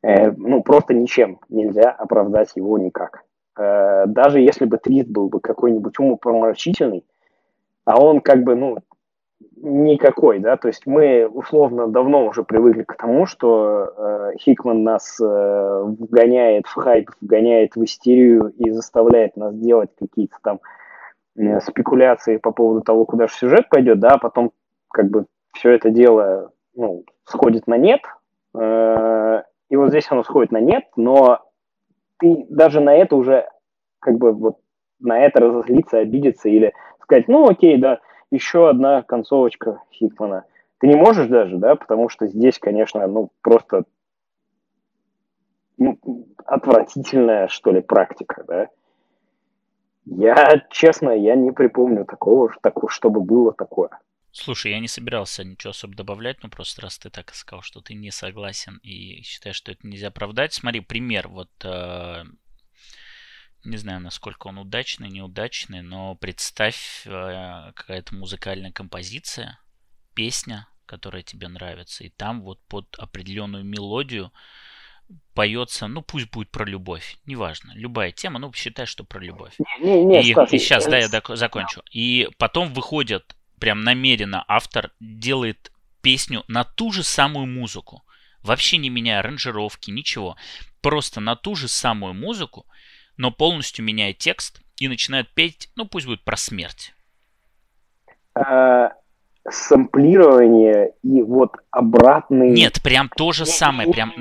[0.01, 3.23] э, ну, просто ничем нельзя оправдать его никак.
[3.55, 7.05] Даже если бы твит был бы какой-нибудь умопомрачительный,
[7.86, 8.78] а он как бы, ну,
[9.63, 15.19] никакой, да, то есть мы условно давно уже привыкли к тому, что э, Хикман нас
[15.22, 20.60] э, вгоняет в хайп, вгоняет в истерию и заставляет нас делать какие-то там
[21.38, 24.52] э, спекуляции по поводу того, куда же сюжет пойдет, да, а потом
[24.89, 28.02] как бы все это дело, ну, сходит на нет,
[28.54, 31.39] э, и вот здесь оно сходит на нет, но
[32.17, 33.48] ты даже на это уже
[34.00, 34.58] как бы вот
[34.99, 37.99] на это разозлиться, обидеться или сказать, ну окей, да,
[38.32, 40.45] еще одна концовочка Хикмана.
[40.79, 43.86] Ты не можешь даже, да, потому что здесь, конечно, ну, просто
[45.77, 45.97] ну,
[46.45, 48.69] отвратительная, что ли, практика, да.
[50.06, 53.89] Я, честно, я не припомню такого, такого чтобы было такое.
[54.32, 57.93] Слушай, я не собирался ничего особо добавлять, но просто раз ты так сказал, что ты
[57.93, 60.53] не согласен и считаешь, что это нельзя оправдать.
[60.53, 61.27] Смотри, пример.
[61.27, 62.23] Вот э,
[63.63, 69.60] не знаю, насколько он удачный, неудачный, но представь э, какая-то музыкальная композиция,
[70.13, 74.32] песня, которая тебе нравится, и там вот под определенную мелодию
[75.34, 79.54] поется, ну пусть будет про любовь, неважно, любая тема, ну считай, что про любовь.
[79.80, 81.82] Не, не, и, и сейчас, да, я закончу.
[81.91, 85.71] И потом выходит, прям намеренно автор делает
[86.02, 88.04] песню на ту же самую музыку,
[88.41, 90.36] вообще не меняя аранжировки, ничего,
[90.82, 92.65] просто на ту же самую музыку,
[93.17, 96.93] но полностью меняет текст и начинает петь, ну пусть будет про смерть.
[98.36, 98.93] А,
[99.49, 102.52] сэмплирование и вот обратный...
[102.52, 104.12] Нет, прям то же самое, прям...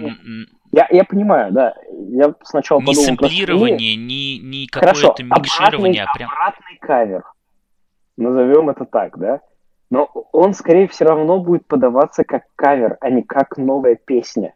[0.72, 1.74] Я, я понимаю, да.
[2.08, 3.04] Я сначала не подумал...
[3.04, 6.30] сэмплирование, не, не какое-то микширование, а прям...
[6.30, 7.24] обратный кавер.
[8.16, 9.40] Назовем это так, да?
[9.90, 14.54] Но он, скорее, все равно будет подаваться как кавер, а не как новая песня.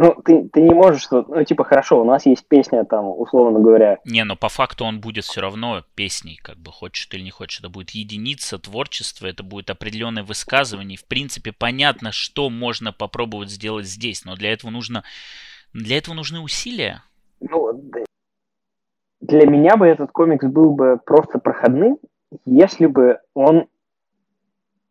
[0.00, 3.98] Ну, ты, ты не можешь, ну, типа, хорошо, у нас есть песня, там, условно говоря.
[4.04, 7.30] Не, но по факту он будет все равно песней, как бы, хочешь ты или не
[7.30, 7.58] хочешь.
[7.58, 10.96] Это будет единица творчества, это будет определенное высказывание.
[10.96, 15.02] В принципе, понятно, что можно попробовать сделать здесь, но для этого нужно,
[15.74, 17.02] для этого нужны усилия.
[17.40, 17.82] Ну,
[19.20, 21.98] для меня бы этот комикс был бы просто проходным,
[22.44, 23.66] если бы он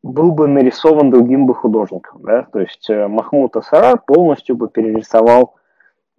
[0.08, 5.56] был бы нарисован другим бы художником, да, то есть э, Махмуд Асарар полностью бы перерисовал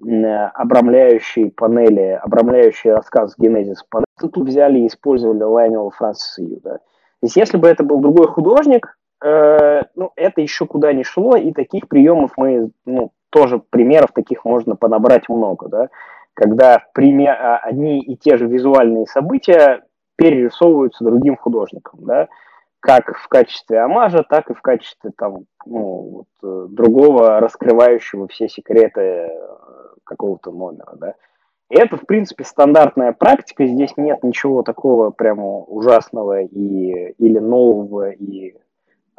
[0.04, 4.06] э, обрамляющие панели, обрамляющий рассказ Генезис панели.
[4.20, 6.78] Тут взяли и использовали Лайнела Франсиса да.
[6.78, 11.36] То есть если бы это был другой художник, э, ну, это еще куда ни шло,
[11.36, 15.88] и таких приемов мы, ну, тоже примеров таких можно подобрать много, да,
[16.34, 19.82] когда пример, а, одни и те же визуальные события
[20.16, 22.28] перерисовываются другим художником, да,
[22.80, 28.48] как в качестве амажа, так и в качестве там, ну, вот, э, другого раскрывающего все
[28.48, 29.28] секреты э,
[30.04, 31.14] какого-то номера, да.
[31.70, 38.10] И это, в принципе, стандартная практика, здесь нет ничего такого прямо ужасного и, или нового
[38.10, 38.54] и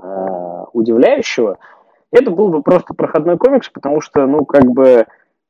[0.02, 1.60] э, удивляющего.
[2.12, 5.06] Это был бы просто проходной комикс, потому что, ну, как бы,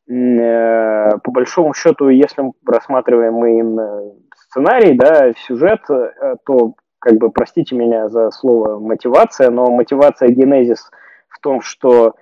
[0.10, 7.32] э, по большому счету, если мы рассматриваем мы сценарий, да, сюжет, э, то как бы,
[7.32, 10.92] простите меня за слово мотивация, но мотивация генезис
[11.30, 12.16] в том, что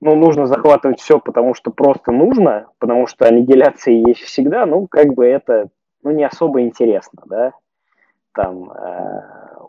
[0.00, 5.14] ну, нужно захватывать все, потому что просто нужно, потому что аннигиляция есть всегда, ну, как
[5.14, 5.68] бы это,
[6.02, 7.52] ну, не особо интересно, да.
[8.34, 9.22] Там, э,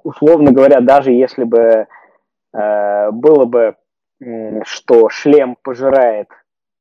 [0.03, 1.88] условно говоря, даже если бы
[2.53, 3.75] э, было бы,
[4.21, 6.29] э, что шлем пожирает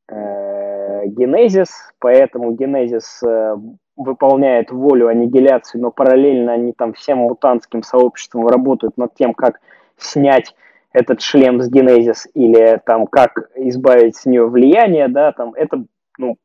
[0.08, 3.56] э, генезис, поэтому генезис э,
[3.96, 9.60] выполняет волю аннигиляции, но параллельно они там всем мутантским сообществом работают над тем, как
[9.96, 10.54] снять
[10.92, 15.84] этот шлем с генезис или там как избавить с нее влияние, да, там это,
[16.18, 16.36] ну,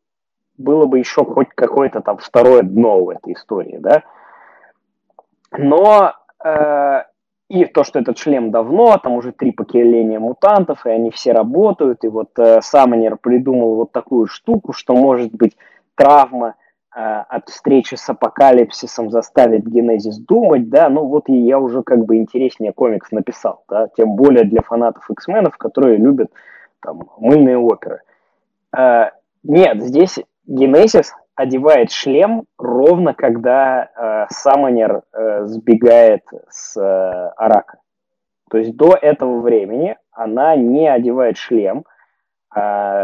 [0.57, 4.03] было бы еще хоть какое-то там второе дно в этой истории, да.
[5.51, 7.03] Но э,
[7.49, 12.03] и то, что этот шлем давно, там уже три поколения мутантов, и они все работают,
[12.03, 15.55] и вот э, Саммонер придумал вот такую штуку, что может быть
[15.95, 16.55] травма–
[16.97, 22.17] от встречи с апокалипсисом заставит Генезис думать, да, ну вот и я уже как бы
[22.17, 26.31] интереснее комикс написал, да, тем более для фанатов X-менов, которые любят
[26.81, 28.01] там мыльные оперы.
[28.75, 29.11] А,
[29.43, 37.77] нет, здесь Генезис одевает шлем ровно когда э, Саммонер э, сбегает с э, Арака.
[38.49, 41.85] То есть до этого времени она не одевает шлем,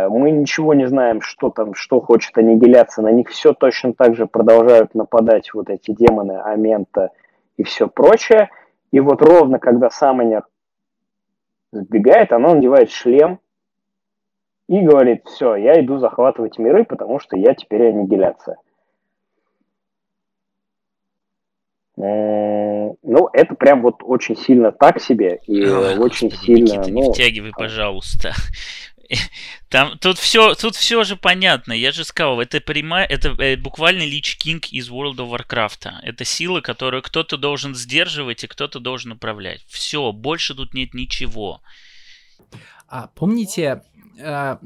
[0.09, 3.03] мы ничего не знаем, что там, что хочет аннигиляция.
[3.03, 7.11] На них все точно так же продолжают нападать вот эти демоны Амента
[7.57, 8.49] и все прочее.
[8.91, 10.43] И вот ровно когда Саммонер
[11.71, 13.39] сбегает, она надевает шлем
[14.67, 18.57] и говорит, все, я иду захватывать миры, потому что я теперь аннигиляция.
[21.95, 26.63] Ну, это прям вот очень сильно так себе и Ой, очень господи, сильно.
[26.63, 28.31] Никита, ну, не втягивай, пожалуйста.
[29.69, 31.73] Там тут все, тут все же понятно.
[31.73, 35.91] Я же сказал, это прямая, это э, буквально Лич Кинг из World of Warcraft.
[36.03, 39.63] Это сила, которую кто-то должен сдерживать и кто-то должен управлять.
[39.67, 41.61] Все, больше тут нет ничего.
[42.87, 43.83] А помните,
[44.21, 44.59] а,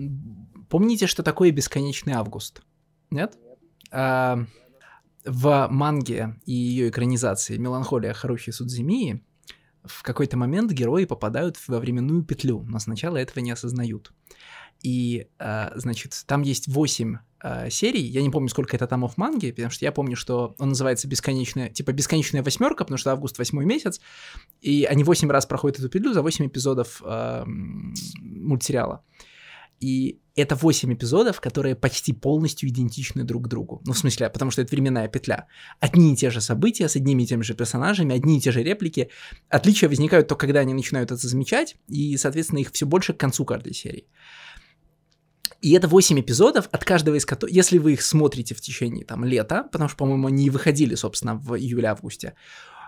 [0.70, 2.62] помните, что такое бесконечный август?
[3.10, 3.38] Нет?
[3.92, 4.40] А,
[5.26, 9.24] в манге и ее экранизации «Меланхолия Харухи Судзимии»
[9.84, 14.12] в какой-то момент герои попадают во временную петлю, но сначала этого не осознают.
[14.88, 19.52] И, э, значит, там есть 8 э, серий, я не помню, сколько это томов манги,
[19.52, 23.66] потому что я помню, что он называется бесконечная, типа бесконечная восьмерка, потому что август восьмой
[23.66, 24.00] месяц,
[24.62, 29.04] и они 8 раз проходят эту петлю за 8 эпизодов э, мультсериала.
[29.82, 33.82] И это 8 эпизодов, которые почти полностью идентичны друг другу.
[33.86, 35.48] Ну, в смысле, потому что это временная петля.
[35.82, 38.64] Одни и те же события с одними и теми же персонажами, одни и те же
[38.64, 39.10] реплики.
[39.50, 43.44] Отличия возникают только когда они начинают это замечать, и, соответственно, их все больше к концу
[43.44, 44.08] каждой серии.
[45.62, 49.26] И это 8 эпизодов, от каждого из которых, если вы их смотрите в течение там
[49.26, 52.34] лета, потому что, по-моему, они выходили, собственно, в июле-августе,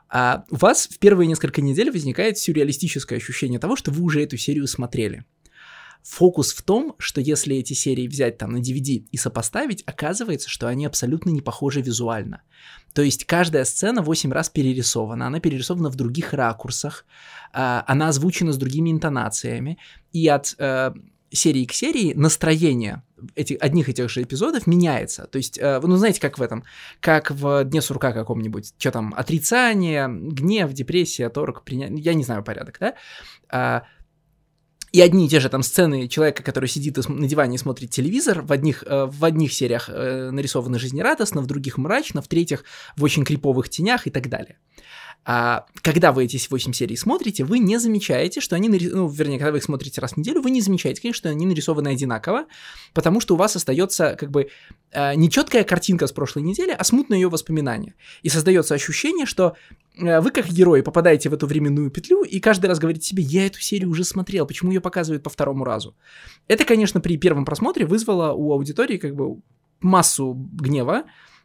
[0.09, 4.37] а у вас в первые несколько недель возникает сюрреалистическое ощущение того, что вы уже эту
[4.37, 5.25] серию смотрели.
[6.03, 10.67] Фокус в том, что если эти серии взять там на DVD и сопоставить, оказывается, что
[10.67, 12.41] они абсолютно не похожи визуально.
[12.93, 17.05] То есть каждая сцена 8 раз перерисована, она перерисована в других ракурсах,
[17.53, 19.77] э, она озвучена с другими интонациями,
[20.13, 20.93] и от э,
[21.31, 23.03] серии к серии настроение
[23.35, 25.27] этих, одних и тех же эпизодов меняется.
[25.27, 26.63] То есть, э, ну, знаете, как в этом,
[26.99, 32.43] как в Дне сурка каком-нибудь, что там, отрицание, гнев, депрессия, торг, принятие, я не знаю
[32.43, 32.95] порядок, да?
[33.49, 33.83] А,
[34.91, 38.41] и одни и те же там сцены человека, который сидит на диване и смотрит телевизор,
[38.41, 42.63] в одних, э, в одних сериях э, нарисованы жизнерадостно, в других мрачно, в третьих
[42.95, 44.57] в очень криповых тенях и так далее
[45.31, 48.91] а, когда вы эти 8 серий смотрите, вы не замечаете, что они, нарис...
[48.91, 51.45] ну, вернее, когда вы их смотрите раз в неделю, вы не замечаете, конечно, что они
[51.45, 52.47] нарисованы одинаково,
[52.95, 54.49] потому что у вас остается как бы
[54.91, 57.93] а, не четкая картинка с прошлой недели, а смутное ее воспоминание.
[58.23, 59.55] И создается ощущение, что
[60.01, 63.45] а, вы как герой попадаете в эту временную петлю и каждый раз говорите себе, я
[63.45, 65.95] эту серию уже смотрел, почему ее показывают по второму разу?
[66.47, 69.39] Это, конечно, при первом просмотре вызвало у аудитории как бы
[69.79, 71.03] массу гнева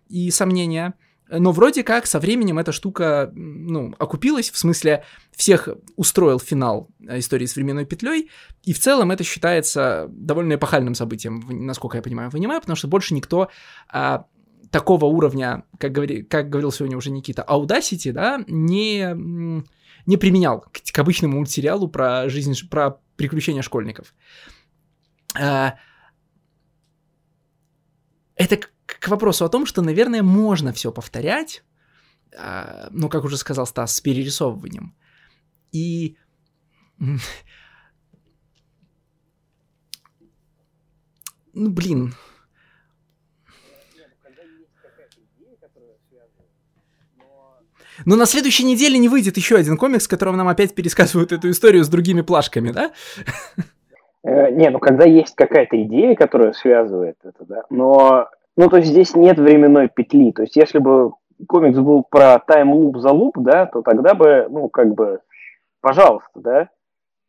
[0.09, 0.95] и сомнения,
[1.29, 5.05] но вроде как со временем эта штука, ну, окупилась, в смысле
[5.35, 8.31] всех устроил финал э, истории с временной петлей,
[8.62, 12.89] и в целом это считается довольно эпохальным событием, насколько я понимаю, в аниме, потому что
[12.89, 13.49] больше никто
[13.89, 14.27] а,
[14.70, 19.14] такого уровня, как, говори, как говорил сегодня уже Никита, Audacity, да, не,
[20.05, 24.14] не применял к, к обычному мультсериалу про жизнь, про приключения школьников.
[25.41, 25.77] А,
[28.37, 28.59] это
[29.05, 31.63] к вопросу о том, что, наверное, можно все повторять,
[32.33, 34.95] э, ну, как уже сказал Стас, с перерисовыванием.
[35.73, 36.17] И
[41.53, 42.15] ну, блин.
[48.07, 51.51] Но на следующей неделе не выйдет еще один комикс, в котором нам опять пересказывают эту
[51.51, 52.93] историю с другими плашками, да?
[54.25, 58.89] Э, не, ну когда есть какая-то идея, которая связывает это, да, но ну, то есть
[58.89, 60.33] здесь нет временной петли.
[60.33, 61.13] То есть если бы
[61.49, 65.21] комикс был про тайм-луп за луп, да, то тогда бы, ну, как бы,
[65.81, 66.69] пожалуйста, да,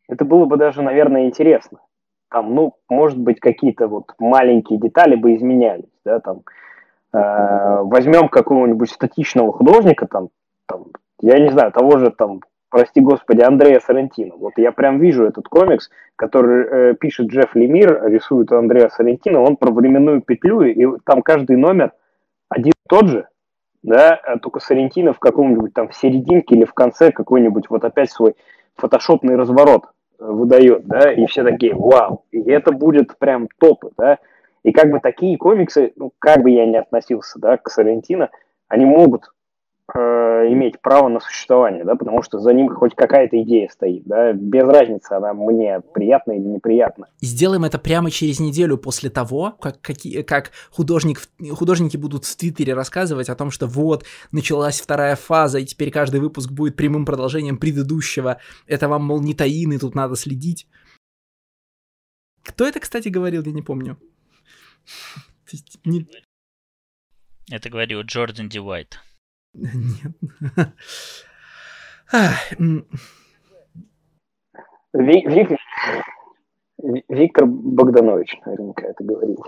[0.08, 1.80] это было бы даже, наверное, интересно.
[2.30, 6.42] Там, ну, может быть, какие-то вот маленькие детали бы изменялись, да, там,
[7.14, 10.30] э, возьмем какого-нибудь статичного художника, там,
[10.68, 10.86] там,
[11.22, 12.42] я не знаю, того же там
[12.76, 14.36] прости господи, Андрея Сарантино.
[14.36, 19.56] Вот я прям вижу этот комикс, который э, пишет Джефф Лемир, рисует Андрея Сарантино, он
[19.56, 21.94] про временную петлю, и там каждый номер
[22.50, 23.30] один и тот же,
[23.82, 28.12] да, а только Сарентино в каком-нибудь там в серединке или в конце какой-нибудь вот опять
[28.12, 28.36] свой
[28.76, 29.86] фотошопный разворот
[30.20, 34.18] э, выдает, да, и все такие, вау, и это будет прям топ, да,
[34.64, 38.32] и как бы такие комиксы, ну, как бы я ни относился, да, к Сарентино,
[38.68, 39.32] они могут
[39.94, 40.00] э,
[40.52, 44.64] иметь право на существование, да, потому что за ним хоть какая-то идея стоит, да, без
[44.64, 47.08] разницы, она мне приятна или неприятна.
[47.22, 51.22] И сделаем это прямо через неделю после того, как, какие, как художник,
[51.52, 56.20] художники будут в Твиттере рассказывать о том, что вот, началась вторая фаза, и теперь каждый
[56.20, 58.38] выпуск будет прямым продолжением предыдущего.
[58.68, 60.68] Это вам, мол, не таины, тут надо следить.
[62.44, 63.98] Кто это, кстати, говорил, я не помню.
[67.52, 69.00] Это говорил Джордан Ди Уайт.
[69.56, 70.12] Нет.
[74.94, 75.58] Виктор,
[77.10, 79.44] Виктор Богданович наверняка это говорил.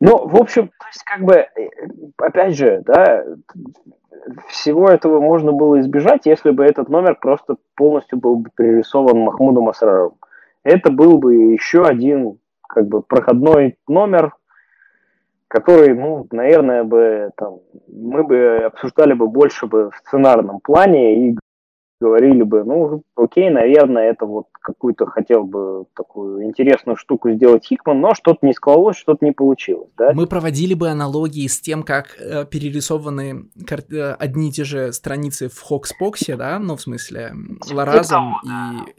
[0.00, 1.68] Ну, в общем, то есть, как бы, э,
[2.16, 3.22] опять же, да,
[4.48, 9.68] всего этого можно было избежать, если бы этот номер просто полностью был бы перерисован Махмудом
[9.68, 10.16] Асраровым.
[10.62, 14.34] Это был бы еще один, как бы, проходной номер,
[15.50, 21.38] который, ну, наверное, бы там, мы бы обсуждали бы больше бы в сценарном плане и
[22.00, 28.00] говорили бы, ну, окей, наверное, это вот какую-то хотел бы такую интересную штуку сделать Хикман,
[28.00, 30.12] но что-то не складывалось, что-то не получилось, да?
[30.12, 34.92] Мы проводили бы аналогии с тем, как э, перерисованы кар- э, одни и те же
[34.92, 37.32] страницы в Хокспоксе, да, ну, в смысле,
[37.72, 38.48] Лоразом, и,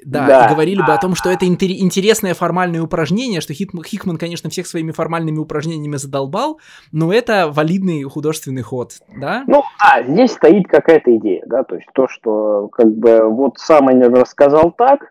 [0.05, 3.83] да, да, и говорили бы о том, что это интер- интересное формальное упражнение, что Хикман,
[3.83, 6.59] Хикман, конечно, всех своими формальными упражнениями задолбал,
[6.91, 9.43] но это валидный художественный ход, да?
[9.47, 13.87] Ну, да, здесь стоит какая-то идея, да, то есть то, что как бы вот сам
[13.87, 15.05] они рассказал так, а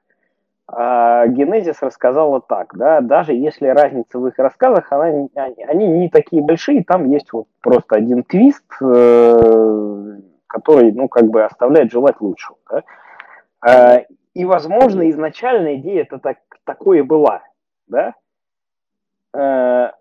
[0.73, 6.43] Генезис рассказала так, да, даже если разница в их рассказах, она, они, они не такие
[6.43, 12.57] большие, там есть вот просто один твист, э, который, ну, как бы оставляет желать лучшего,
[12.71, 12.83] да.
[13.63, 14.03] А,
[14.33, 17.43] и, возможно, изначальная идея это так, такое была,
[17.89, 18.15] да,
[19.33, 19.93] а,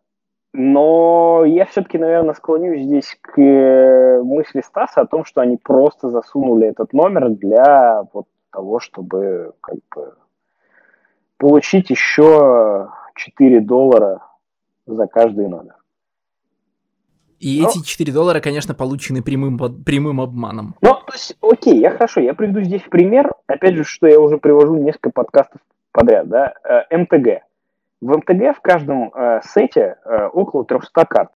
[0.54, 6.10] но я все-таки, наверное, склонюсь здесь к э, мысли Стаса о том, что они просто
[6.10, 10.16] засунули этот номер для вот того, чтобы как бы
[11.40, 14.22] получить еще 4 доллара
[14.86, 15.76] за каждый номер.
[17.40, 17.70] И Но...
[17.70, 20.76] эти 4 доллара, конечно, получены прямым, прямым обманом.
[20.82, 24.38] Ну, то есть, окей, я хорошо, я приведу здесь пример, опять же, что я уже
[24.38, 25.62] привожу несколько подкастов
[25.92, 27.44] подряд, да, э, МТГ.
[28.02, 31.32] В МТГ в каждом э, сете э, около 300 карт.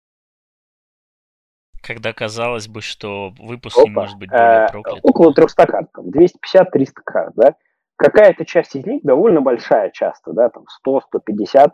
[1.82, 3.88] Когда казалось бы, что выпуск Опа.
[3.88, 4.98] не может быть более проклят.
[4.98, 7.56] Э, около 300 карт, 250-300 карт, да
[8.00, 11.74] какая-то часть из них довольно большая часто, да, там 100-150,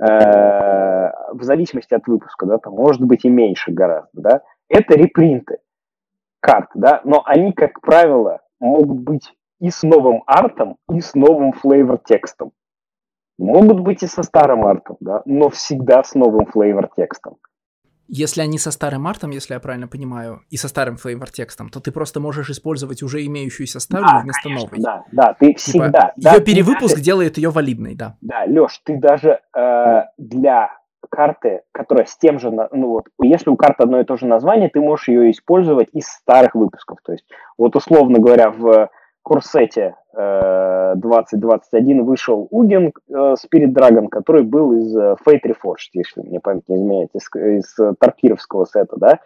[0.00, 0.04] э,
[1.32, 5.58] в зависимости от выпуска, да, там может быть и меньше гораздо, да, это репринты
[6.40, 11.52] карт, да, но они, как правило, могут быть и с новым артом, и с новым
[11.52, 12.52] флейвор текстом.
[13.38, 17.36] Могут быть и со старым артом, да, но всегда с новым флейвор текстом.
[18.08, 21.80] Если они со старым артом, если я правильно понимаю, и со старым флейвор текстом, то
[21.80, 24.82] ты просто можешь использовать уже имеющуюся старую да, вместо конечно, новой.
[24.82, 26.12] Да, да, ты типа, всегда.
[26.16, 28.16] Да, ее перевыпуск даже, делает ее валидной, да.
[28.20, 30.70] Да, Леш, ты даже э, для
[31.08, 34.70] карты, которая с тем же, ну вот, если у карты одно и то же название,
[34.70, 36.98] ты можешь ее использовать из старых выпусков.
[37.04, 37.24] То есть,
[37.58, 38.90] вот условно говоря, в
[39.32, 46.20] курсете э, 2021 вышел Уген э, Spirit Dragon, который был из э, Fate Reforged, если
[46.20, 49.20] мне память не изменяет, из, из э, Таркировского сета, да.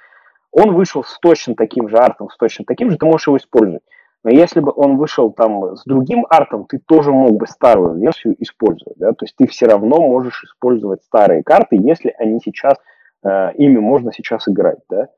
[0.53, 3.83] Он вышел с точно таким же артом, с точно таким же, ты можешь его использовать.
[4.23, 8.37] Но если бы он вышел там с другим артом, ты тоже мог бы старую версию
[8.39, 12.77] использовать, да, то есть ты все равно можешь использовать старые карты, если они сейчас,
[13.25, 15.09] э, ими можно сейчас играть, да.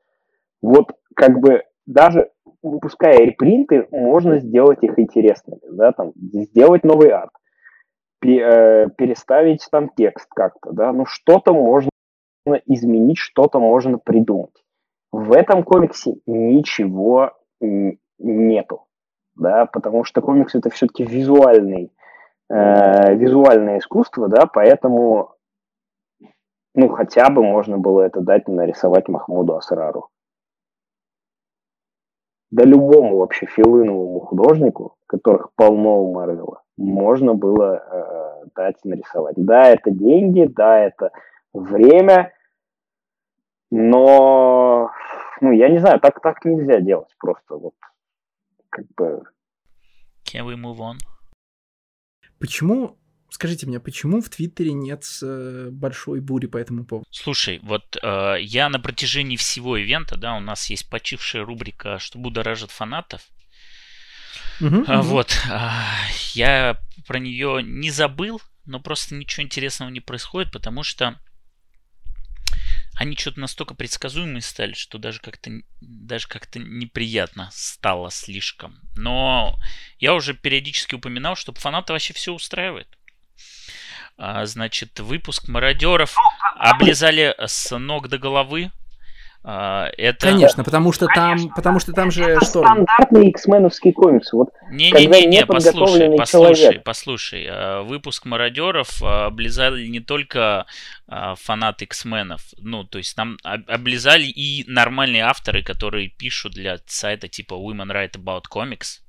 [0.63, 2.31] Вот как бы даже
[2.61, 7.31] выпуская репринты, можно сделать их интересными, да, там, сделать новый арт,
[8.25, 11.89] э, переставить там текст как-то, да, ну что-то можно
[12.65, 14.63] изменить, что-то можно придумать.
[15.11, 17.33] В этом комиксе ничего
[18.19, 18.85] нету,
[19.35, 21.91] да, потому что комикс это все-таки визуальный,
[22.49, 25.35] э, визуальное искусство, да, поэтому,
[26.75, 30.09] ну, хотя бы можно было это дать нарисовать Махмуду Асрару
[32.51, 39.35] да любому вообще филыновому художнику, которых полно у Марвела, можно было э, дать нарисовать.
[39.37, 41.11] Да, это деньги, да, это
[41.53, 42.33] время,
[43.71, 44.91] но,
[45.41, 47.75] ну, я не знаю, так, так нельзя делать просто вот,
[48.69, 49.23] как бы...
[50.23, 50.95] Can we move on?
[52.39, 52.98] Почему
[53.31, 57.07] Скажите мне, почему в Твиттере нет э, большой бури по этому поводу?
[57.11, 62.17] Слушай, вот э, я на протяжении всего ивента, да, у нас есть почившая рубрика «Что
[62.17, 63.21] будоражит фанатов».
[64.61, 65.01] Угу, угу.
[65.03, 65.59] Вот, э,
[66.33, 71.19] я про нее не забыл, но просто ничего интересного не происходит, потому что
[72.99, 78.81] они что-то настолько предсказуемые стали, что даже как-то даже как-то неприятно стало слишком.
[78.95, 79.57] Но
[79.99, 82.98] я уже периодически упоминал, что фанаты вообще все устраивает.
[84.21, 86.13] А, значит, выпуск мародеров
[86.57, 88.69] облизали с ног до головы.
[89.45, 90.27] А, это...
[90.27, 92.65] Конечно, потому что Конечно, там, потому что там же это Шторм.
[92.65, 94.33] стандартный X-меновский комикс.
[94.33, 96.83] Вот не-не-не, не, послушай, послушай, человек...
[96.83, 97.47] послушай.
[97.49, 100.65] А, выпуск «Мародеров» облизали не только
[101.07, 107.53] фанаты X-менов, ну, то есть там облизали и нормальные авторы, которые пишут для сайта типа
[107.53, 108.99] Women Write About Comics.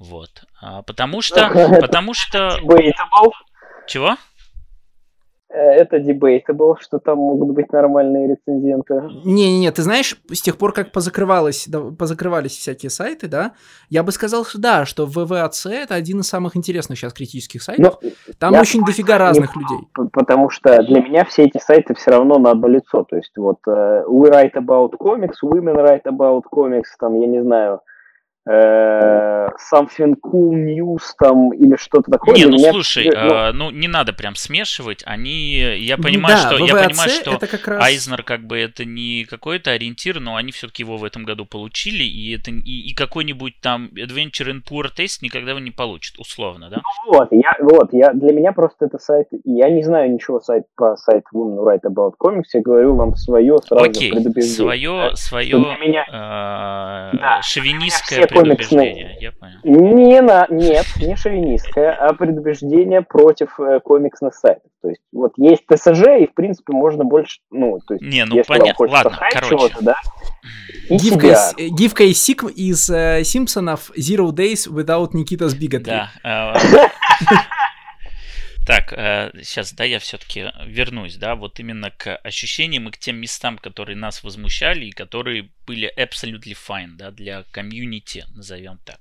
[0.00, 0.42] Вот.
[0.84, 1.48] Потому что...
[1.80, 2.58] Потому что...
[3.86, 4.16] Чего?
[5.48, 8.94] Э, это debatable, что там могут быть нормальные рецензенты.
[9.24, 13.52] Не-не-не, ты знаешь, с тех пор, как позакрывалось, да, позакрывались всякие сайты, да,
[13.88, 17.98] я бы сказал, что да, что ВВАЦ это один из самых интересных сейчас критических сайтов.
[18.02, 19.88] Но там очень дофига разных не, людей.
[20.12, 23.04] Потому что для меня все эти сайты все равно на одно лицо.
[23.04, 27.42] То есть вот uh, We Write About Comics, Women Write About Comics, там, я не
[27.42, 27.80] знаю,
[28.46, 32.36] something cool news там или что-то такое.
[32.36, 33.12] Не, ну слушай, ну...
[33.12, 35.02] Э, ну не надо прям смешивать.
[35.04, 37.82] Они, я понимаю, да, что я понимаю, что как раз...
[37.82, 42.04] Айзнер как бы это не какой-то ориентир, но они все-таки его в этом году получили,
[42.04, 46.70] и это и, и какой-нибудь там Adventure in Poor Taste никогда его не получит, условно,
[46.70, 46.82] да?
[47.06, 50.64] Ну вот, я, вот, я для меня просто это сайт, я не знаю ничего сайт
[50.76, 56.04] по сайту Women Write About Comics, я говорю вам свое сразу Окей, свое, свое меня...
[56.08, 59.58] э, да, шовинистское предубеждение, я понял.
[59.64, 64.70] Не на, нет, не шовинистское, а предубеждение против э, комиксных сайтов.
[64.82, 68.42] То есть вот есть ТСЖ, и в принципе можно больше, ну, то есть не, ну
[68.46, 69.74] понятно, ладно, короче.
[69.80, 69.96] Да,
[70.88, 75.84] гифка, из, э, гифка из, Сик, из э, Симпсонов Zero Days Without Nikita's Bigotry.
[75.84, 76.10] Да.
[78.66, 82.98] Э, Так, э, сейчас, да, я все-таки вернусь, да, вот именно к ощущениям и к
[82.98, 89.00] тем местам, которые нас возмущали и которые были absolutely fine, да, для комьюнити, назовем так.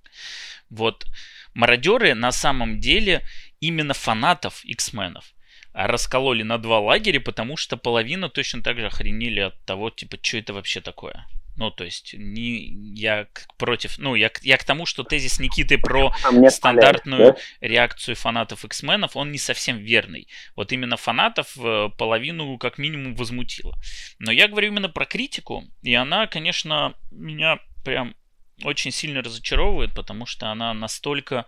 [0.70, 1.06] Вот
[1.54, 3.22] мародеры на самом деле
[3.60, 5.34] именно фанатов X-менов
[5.74, 10.38] раскололи на два лагеря, потому что половина точно так же охренели от того, типа, что
[10.38, 11.26] это вообще такое.
[11.56, 13.28] Ну, то есть, не, я
[13.58, 13.98] против...
[13.98, 16.14] Ну, я, я к тому, что тезис Никиты про
[16.50, 17.36] стандартную да?
[17.62, 20.28] реакцию фанатов X-менов, он не совсем верный.
[20.56, 23.74] Вот именно фанатов э, половину как минимум возмутило.
[24.20, 28.16] Но я говорю именно про критику, и она, конечно, меня прям
[28.64, 31.46] очень сильно разочаровывает, потому что она настолько...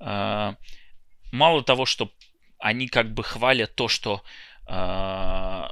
[0.00, 0.54] Э,
[1.32, 2.10] мало того, что
[2.58, 4.22] они как бы хвалят то, что
[4.68, 5.68] э,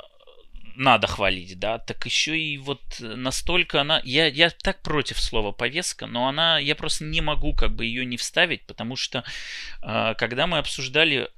[0.81, 4.01] надо хвалить, да, так еще и вот настолько она...
[4.03, 6.59] Я, я так против слова повестка, но она...
[6.59, 9.23] Я просто не могу как бы ее не вставить, потому что
[9.83, 11.29] э, когда мы обсуждали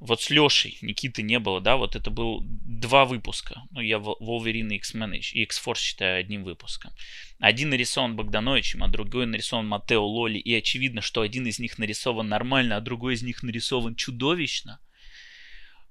[0.00, 3.62] вот с Лешей, Никиты не было, да, вот это был два выпуска.
[3.70, 6.90] Ну, я Wolverine и X-Men и X-Force считаю одним выпуском.
[7.38, 10.38] Один нарисован Богдановичем, а другой нарисован Матео Лоли.
[10.38, 14.80] И очевидно, что один из них нарисован нормально, а другой из них нарисован чудовищно.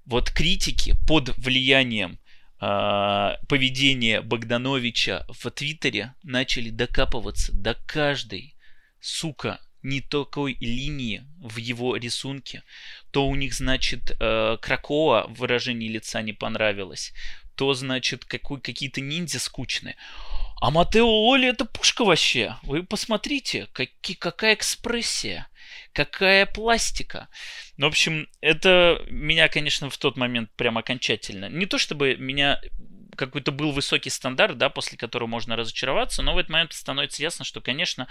[0.04, 2.18] Вот критики под влиянием
[2.60, 8.54] э, поведения Богдановича в Твиттере начали докапываться до каждой,
[9.00, 12.62] сука, не такой линии в его рисунке,
[13.10, 17.12] то у них, значит, э, Кракоа выражение лица не понравилось,
[17.54, 19.96] то, значит, какой, какие-то ниндзя скучные.
[20.60, 22.56] А Матео Оли это пушка вообще.
[22.62, 25.48] Вы посмотрите, какие, какая экспрессия,
[25.92, 27.28] какая пластика.
[27.76, 31.48] Ну, в общем, это меня, конечно, в тот момент прям окончательно.
[31.48, 32.60] Не то чтобы меня
[33.16, 37.44] какой-то был высокий стандарт, да, после которого можно разочароваться, но в этот момент становится ясно,
[37.44, 38.08] что, конечно,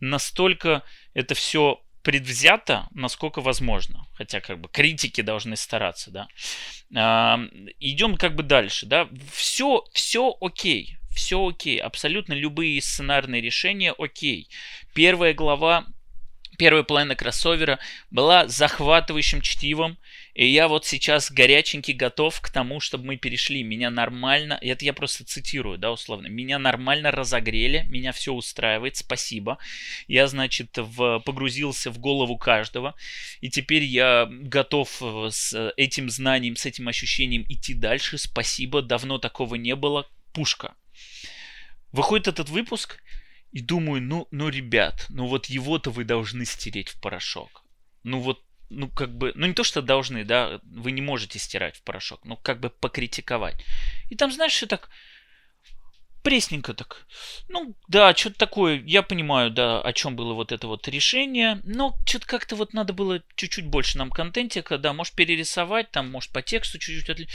[0.00, 0.82] настолько
[1.14, 4.06] это все предвзято, насколько возможно.
[4.12, 6.28] Хотя, как бы, критики должны стараться, да.
[6.94, 7.40] А,
[7.80, 9.08] идем как бы дальше, да.
[9.32, 11.80] Все, все окей, все окей.
[11.80, 14.48] Абсолютно любые сценарные решения окей.
[14.94, 15.86] Первая глава
[16.58, 17.78] первая половина кроссовера
[18.10, 19.98] была захватывающим чтивом,
[20.34, 23.62] и я вот сейчас горяченький готов к тому, чтобы мы перешли.
[23.62, 29.58] Меня нормально, это я просто цитирую, да, условно, меня нормально разогрели, меня все устраивает, спасибо.
[30.08, 32.94] Я, значит, в, погрузился в голову каждого,
[33.40, 39.18] и теперь я готов э, с этим знанием, с этим ощущением идти дальше, спасибо, давно
[39.18, 40.74] такого не было, пушка.
[41.92, 43.00] Выходит этот выпуск,
[43.54, 47.62] и думаю, ну, ну, ребят, ну вот его-то вы должны стереть в порошок.
[48.02, 51.76] Ну вот, ну как бы, ну не то, что должны, да, вы не можете стирать
[51.76, 53.64] в порошок, ну как бы покритиковать.
[54.10, 54.90] И там, знаешь, что так,
[56.24, 57.06] пресненько так.
[57.48, 61.96] Ну, да, что-то такое, я понимаю, да, о чем было вот это вот решение, но
[62.06, 66.40] что-то как-то вот надо было чуть-чуть больше нам контентика, да, может перерисовать, там, может по
[66.40, 67.28] тексту чуть-чуть отли...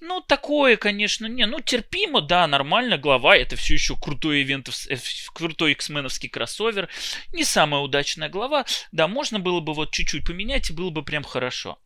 [0.00, 4.96] Ну, такое, конечно, не, ну, терпимо, да, нормально, глава, это все еще крутой ивент, э,
[5.34, 6.88] крутой X-меновский кроссовер,
[7.34, 11.24] не самая удачная глава, да, можно было бы вот чуть-чуть поменять, и было бы прям
[11.24, 11.78] хорошо.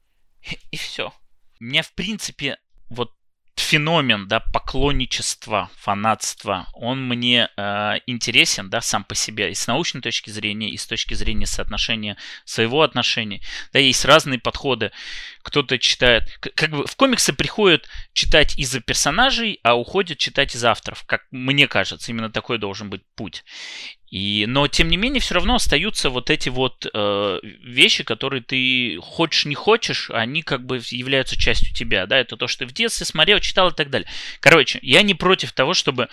[0.71, 1.13] И все.
[1.59, 3.11] Меня, в принципе, вот
[3.57, 10.01] феномен, да, поклонничества, фанатства, он мне э, интересен, да, сам по себе, и с научной
[10.01, 13.41] точки зрения, и с точки зрения соотношения своего отношения.
[13.73, 14.91] Да, есть разные подходы.
[15.43, 21.05] Кто-то читает, как бы в комиксы приходят читать из-за персонажей, а уходят читать из авторов.
[21.07, 23.45] Как мне кажется, именно такой должен быть путь.
[24.15, 28.97] И, но, тем не менее, все равно остаются вот эти вот э, вещи, которые ты
[29.03, 32.73] хочешь, не хочешь, они как бы являются частью тебя, да, это то, что ты в
[32.73, 34.09] детстве смотрел, читал и так далее.
[34.39, 36.11] Короче, я не против того, чтобы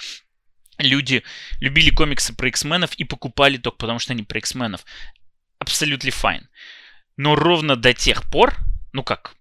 [0.79, 1.21] люди
[1.59, 4.83] любили комиксы про X-менов и покупали только потому, что они про X-менов.
[5.59, 6.45] Абсолютно fine.
[7.17, 8.55] Но ровно до тех пор,
[8.93, 9.35] ну как,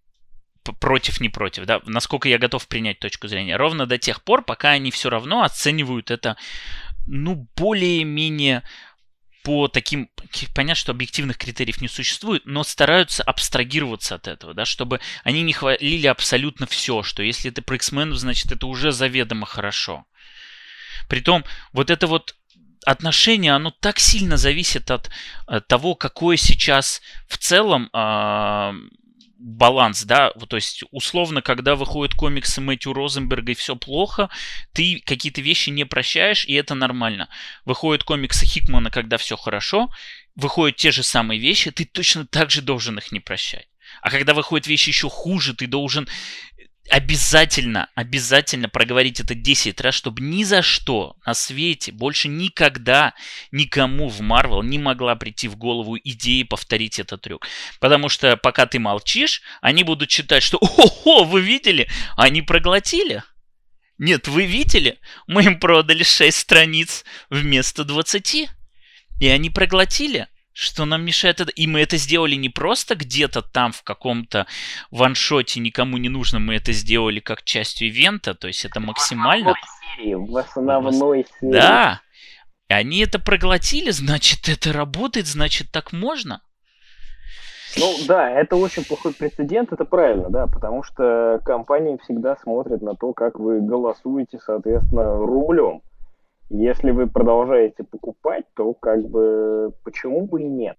[0.81, 4.73] против, не против, да, насколько я готов принять точку зрения, ровно до тех пор, пока
[4.73, 6.37] они все равно оценивают это
[7.11, 8.63] ну, более-менее
[9.43, 10.11] по таким,
[10.55, 15.53] понятно, что объективных критериев не существует, но стараются абстрагироваться от этого, да, чтобы они не
[15.53, 20.05] хвалили абсолютно все, что если это про X-Men, значит это уже заведомо хорошо.
[21.09, 22.37] Притом, вот это вот
[22.85, 25.11] отношение, оно так сильно зависит от,
[25.47, 28.73] от того, какое сейчас в целом э,
[29.41, 34.29] баланс, да, вот, то есть условно, когда выходят комиксы Мэтью Розенберга и все плохо,
[34.73, 37.29] ты какие-то вещи не прощаешь, и это нормально.
[37.65, 39.91] Выходят комиксы Хикмана, когда все хорошо,
[40.37, 43.67] выходят те же самые вещи, ты точно так же должен их не прощать.
[44.03, 46.09] А когда выходят вещи еще хуже, ты должен
[46.91, 53.15] обязательно, обязательно проговорить это 10 раз, чтобы ни за что на свете больше никогда
[53.53, 57.47] никому в Марвел не могла прийти в голову идея повторить этот трюк.
[57.79, 61.89] Потому что пока ты молчишь, они будут читать, что «О-хо, вы видели?
[62.17, 63.23] Они проглотили?»
[63.99, 64.99] Нет, вы видели?
[65.27, 68.49] Мы им продали 6 страниц вместо 20.
[69.21, 70.27] И они проглотили.
[70.61, 71.51] Что нам мешает это?
[71.53, 74.47] И мы это сделали не просто где-то там в каком-то
[74.91, 79.55] ваншоте, никому не нужно, мы это сделали как частью ивента, то есть это максимально...
[80.05, 81.53] В основной серии.
[81.53, 82.03] Да,
[82.69, 86.43] и они это проглотили, значит, это работает, значит, так можно.
[87.79, 92.95] Ну да, это очень плохой прецедент, это правильно, да, потому что компании всегда смотрят на
[92.97, 95.81] то, как вы голосуете, соответственно, рублем.
[96.51, 100.77] Если вы продолжаете покупать, то как бы почему бы и нет?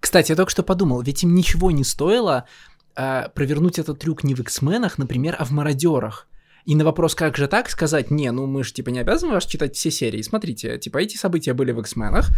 [0.00, 2.44] Кстати, я только что подумал, ведь им ничего не стоило
[2.96, 6.28] э, провернуть этот трюк не в X-менах, например, а в мародерах.
[6.64, 9.46] И на вопрос, как же так, сказать, не, ну мы же типа не обязаны вас
[9.46, 10.22] читать все серии.
[10.22, 12.30] Смотрите, типа эти события были в X-менах,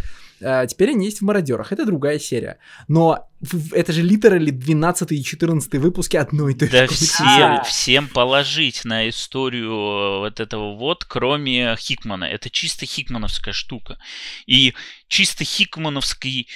[0.43, 1.72] а теперь они есть в Мародерах.
[1.72, 2.59] Это другая серия.
[2.89, 3.29] Но
[3.72, 8.85] это же литерали 12 и 14 выпуски одной и той да же всем, всем положить
[8.85, 12.24] на историю э, вот этого вот, кроме Хикмана.
[12.24, 13.99] Это чисто хикмановская штука.
[14.47, 14.74] И
[15.07, 16.49] чисто хикмановский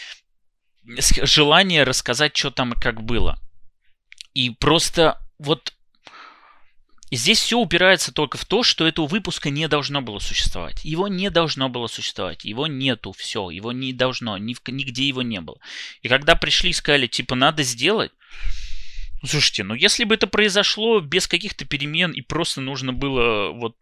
[1.23, 3.39] желание рассказать, что там и как было.
[4.35, 5.73] И просто вот
[7.13, 10.85] Здесь все упирается только в то, что этого выпуска не должно было существовать.
[10.85, 12.45] Его не должно было существовать.
[12.45, 13.51] Его нету, все.
[13.51, 14.39] Его не должно.
[14.39, 15.59] Ни, нигде его не было.
[16.03, 18.13] И когда пришли и сказали, типа, надо сделать,
[19.23, 23.77] ну, слушайте, ну если бы это произошло без каких-то перемен и просто нужно было, вот,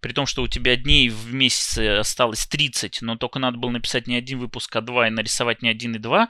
[0.00, 4.06] при том, что у тебя дней в месяц осталось 30, но только надо было написать
[4.06, 6.28] не один выпуск, а два, и нарисовать не один и два,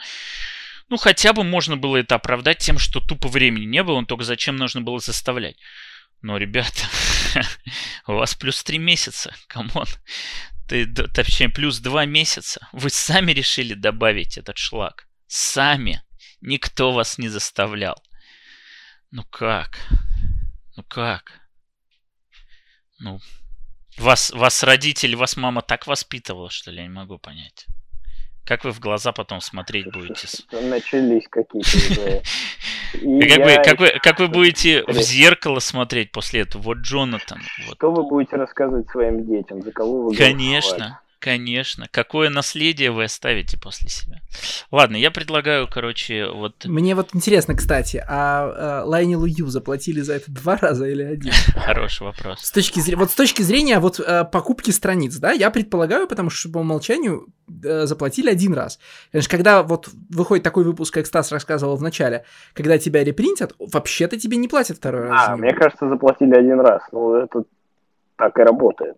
[0.88, 4.24] ну хотя бы можно было это оправдать тем, что тупо времени не было, но только
[4.24, 5.56] зачем нужно было заставлять.
[6.22, 6.86] Но, ребята,
[8.06, 9.86] у вас плюс 3 месяца, come on.
[10.68, 12.68] Ты, точнее, плюс 2 месяца.
[12.72, 15.08] Вы сами решили добавить этот шлак.
[15.26, 16.02] Сами.
[16.40, 18.02] Никто вас не заставлял.
[19.10, 19.78] Ну как?
[20.76, 21.40] Ну как?
[22.98, 23.20] Ну,
[23.98, 27.66] вас, вас родители, вас мама так воспитывала, что ли, я не могу понять.
[28.44, 30.26] Как вы в глаза потом смотреть будете?
[30.62, 32.22] Начались какие-то.
[32.92, 36.60] Как вы, как, вы, как вы будете в зеркало смотреть после этого?
[36.60, 37.40] Вот Джонатан.
[37.66, 37.76] Вот.
[37.76, 39.62] Что вы будете рассказывать своим детям?
[39.62, 41.00] За кого вы Конечно.
[41.22, 41.86] Конечно.
[41.88, 44.16] Какое наследие вы оставите после себя?
[44.72, 46.64] Ладно, я предлагаю, короче, вот...
[46.64, 51.32] Мне вот интересно, кстати, а, а Лайнилу Ю заплатили за это два раза или один?
[51.54, 52.40] Хороший вопрос.
[52.40, 56.28] С точки зрения, вот с точки зрения вот а, покупки страниц, да, я предполагаю, потому
[56.28, 57.28] что по умолчанию
[57.64, 58.80] а, заплатили один раз.
[59.12, 64.18] Конечно, когда вот выходит такой выпуск, как Стас рассказывал в начале, когда тебя репринтят, вообще-то
[64.18, 65.28] тебе не платят второй раз.
[65.28, 66.82] А, мне кажется, заплатили один раз.
[66.90, 67.44] Ну, это
[68.16, 68.96] так и работает.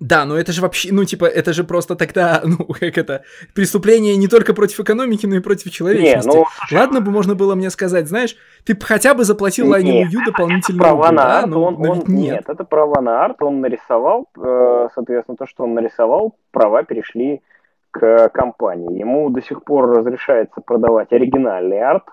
[0.00, 3.22] Да, но это же вообще, ну, типа, это же просто тогда, ну, как это,
[3.54, 6.28] преступление не только против экономики, но и против человечности.
[6.28, 8.34] Не, ну, Ладно бы можно было мне сказать, знаешь,
[8.64, 10.80] ты хотя бы заплатил Лайнину Ю дополнительно.
[10.80, 11.58] Это права на арт, да?
[11.58, 12.32] он, он, нет.
[12.32, 17.42] нет, это права на арт, он нарисовал, э, соответственно, то, что он нарисовал, права перешли
[17.90, 18.98] к компании.
[18.98, 22.04] Ему до сих пор разрешается продавать оригинальный арт,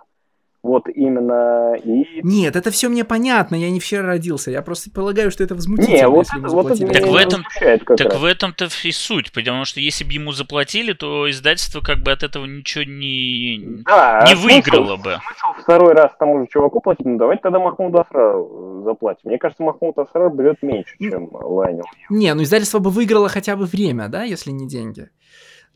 [0.64, 2.22] Вот именно и...
[2.24, 4.52] Нет, это все мне понятно, я не вчера родился.
[4.52, 6.88] Я просто полагаю, что это возмутительно, Не, вот если ему это- вот это.
[6.94, 7.44] Так в этом-
[7.86, 8.20] как Так раз.
[8.20, 12.24] в этом-то и суть, потому что если бы ему заплатили, то издательство как бы от
[12.24, 15.04] этого ничего не, Да, не а смысл- выиграло бы.
[15.04, 19.22] смысл второй раз тому же чуваку платить, ну давайте тогда Махмуду Асрару заплатим.
[19.26, 21.86] Мне кажется, Махмуд Асрар берет меньше, чем Лайнел.
[22.10, 25.10] Не, ну издательство бы выиграло хотя бы время, да, если не деньги.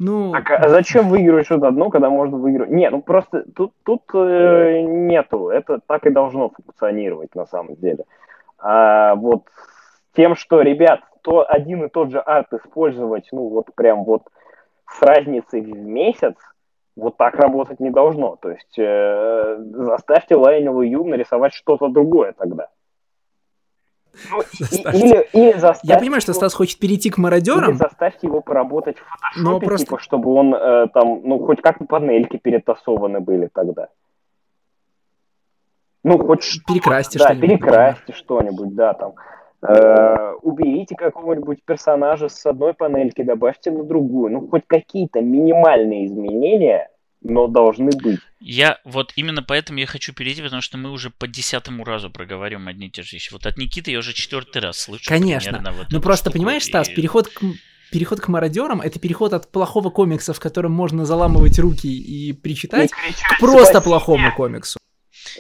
[0.04, 2.72] Ну, Так, а зачем выигрывать что-то одно, когда можно выигрывать?
[2.72, 8.06] Не, ну просто тут, тут э, нету, это так и должно функционировать на самом деле.
[8.58, 9.44] А вот
[10.16, 14.24] тем, что, ребят, то один и тот же арт использовать, ну вот прям вот
[14.90, 16.34] с разницей в месяц,
[16.96, 18.38] вот так работать не должно.
[18.38, 22.70] То есть э, заставьте Лайневу Ю нарисовать что-то другое тогда.
[24.30, 24.42] Ну,
[24.94, 28.98] или, или заставьте я понимаю, что Стас хочет перейти к или мародерам, заставьте его поработать
[28.98, 29.86] в но фотошопе, просто...
[29.86, 33.88] типа, чтобы он э, там, ну, хоть как-то панельки перетасованы были тогда.
[36.04, 39.14] Ну, хоть что- Перекрасьте да, что-нибудь, перекрасьте что-нибудь, да, там.
[39.64, 44.32] Э, уберите какого-нибудь персонажа с одной панельки, добавьте на другую.
[44.34, 46.90] Ну, хоть какие-то минимальные изменения,
[47.22, 48.20] но должны быть.
[48.40, 52.68] Я вот именно поэтому я хочу перейти, потому что мы уже по десятому разу проговариваем
[52.68, 53.32] одни и те же вещи.
[53.32, 55.06] Вот от Никиты я уже четвертый раз слышу.
[55.08, 55.52] Конечно.
[55.52, 57.42] примерно вот Ну просто штуку, понимаешь, Стас, и- переход к
[57.92, 62.90] переход к мародерам это переход от плохого комикса, в котором можно заламывать руки и причитать,
[62.92, 64.80] к просто плохому комиксу.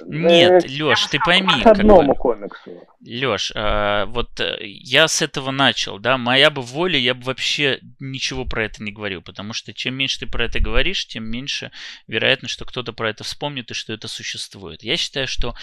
[0.06, 2.16] Нет, Э, Лёш, ты к пойми, как одному бы.
[2.16, 2.72] комиксу.
[3.04, 7.80] Лёш, а, вот э, я с этого начал, да, моя бы воля, я бы вообще
[8.00, 11.72] ничего про это не говорил, потому что чем меньше ты про это говоришь, тем меньше
[12.08, 14.84] вероятность, что кто-то про это вспомнит и что это существует.
[14.84, 15.56] Я считаю, что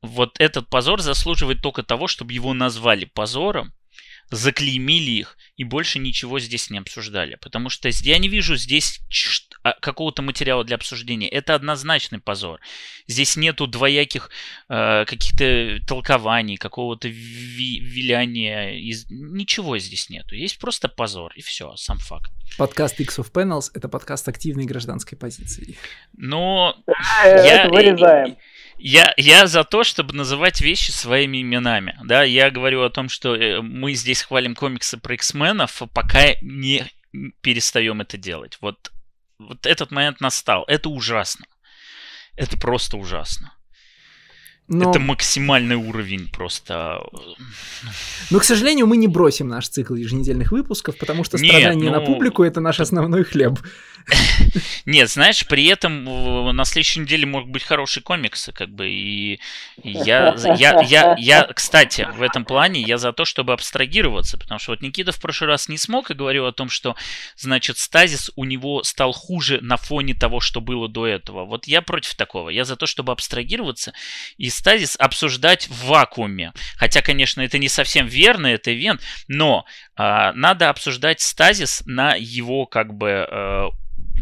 [0.00, 3.72] вот этот позор заслуживает только того, чтобы его назвали позором,
[4.36, 7.36] заклеймили их и больше ничего здесь не обсуждали.
[7.36, 9.00] Потому что я не вижу здесь
[9.62, 11.28] а, какого-то материала для обсуждения.
[11.28, 12.58] Это однозначный позор.
[13.06, 14.30] Здесь нету двояких
[14.68, 18.70] э, каких-то толкований, какого-то ви- виляния.
[18.70, 19.06] Из...
[19.10, 20.34] Ничего здесь нету.
[20.34, 22.32] Есть просто позор, и все, сам факт.
[22.56, 25.76] Подкаст X of Panels это подкаст активной гражданской позиции.
[26.16, 26.76] Но
[27.24, 28.36] Я- это вырезаем.
[28.84, 31.96] Я, я за то, чтобы называть вещи своими именами.
[32.02, 36.90] Да, я говорю о том, что э, мы здесь хвалим комиксы про X-менов, пока не
[37.42, 38.58] перестаем это делать.
[38.60, 38.90] Вот,
[39.38, 40.64] вот этот момент настал.
[40.66, 41.46] Это ужасно.
[42.36, 43.52] Это просто ужасно.
[44.66, 47.02] Но, Это максимальный уровень просто.
[47.12, 47.86] э,
[48.30, 52.00] но, к сожалению, мы не бросим наш цикл еженедельных выпусков, потому что Нет, страдание на
[52.00, 53.60] ну- публику это наш основной хлеб.
[54.86, 59.40] Нет, знаешь, при этом э, на следующей неделе могут быть хорошие комиксы, как бы, и
[59.82, 64.72] я, я, я, я, кстати, в этом плане я за то, чтобы абстрагироваться, потому что
[64.72, 66.96] вот Никита в прошлый раз не смог и говорил о том, что,
[67.36, 71.44] значит, стазис у него стал хуже на фоне того, что было до этого.
[71.44, 72.50] Вот я против такого.
[72.50, 73.92] Я за то, чтобы абстрагироваться
[74.36, 76.52] и стазис обсуждать в вакууме.
[76.76, 79.64] Хотя, конечно, это не совсем верно, это ивент, но
[79.96, 83.68] а, надо обсуждать стазис на его, как бы, э,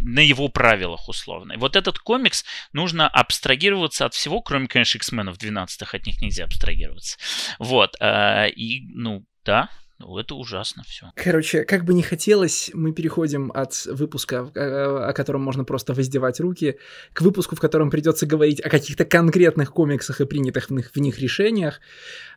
[0.03, 1.53] на его правилах условно.
[1.53, 6.44] И вот этот комикс нужно абстрагироваться от всего, кроме, конечно, X-менов 12-х, от них нельзя
[6.44, 7.18] абстрагироваться.
[7.59, 7.96] Вот.
[8.01, 9.70] э, и, ну, да,
[10.01, 11.12] ну, это ужасно все.
[11.14, 16.40] Короче, как бы не хотелось, мы переходим от выпуска, э, о котором можно просто воздевать
[16.40, 16.78] руки,
[17.12, 21.01] к выпуску, в котором придется говорить о каких-то конкретных комиксах и принятых в них, в
[21.01, 21.80] них решениях.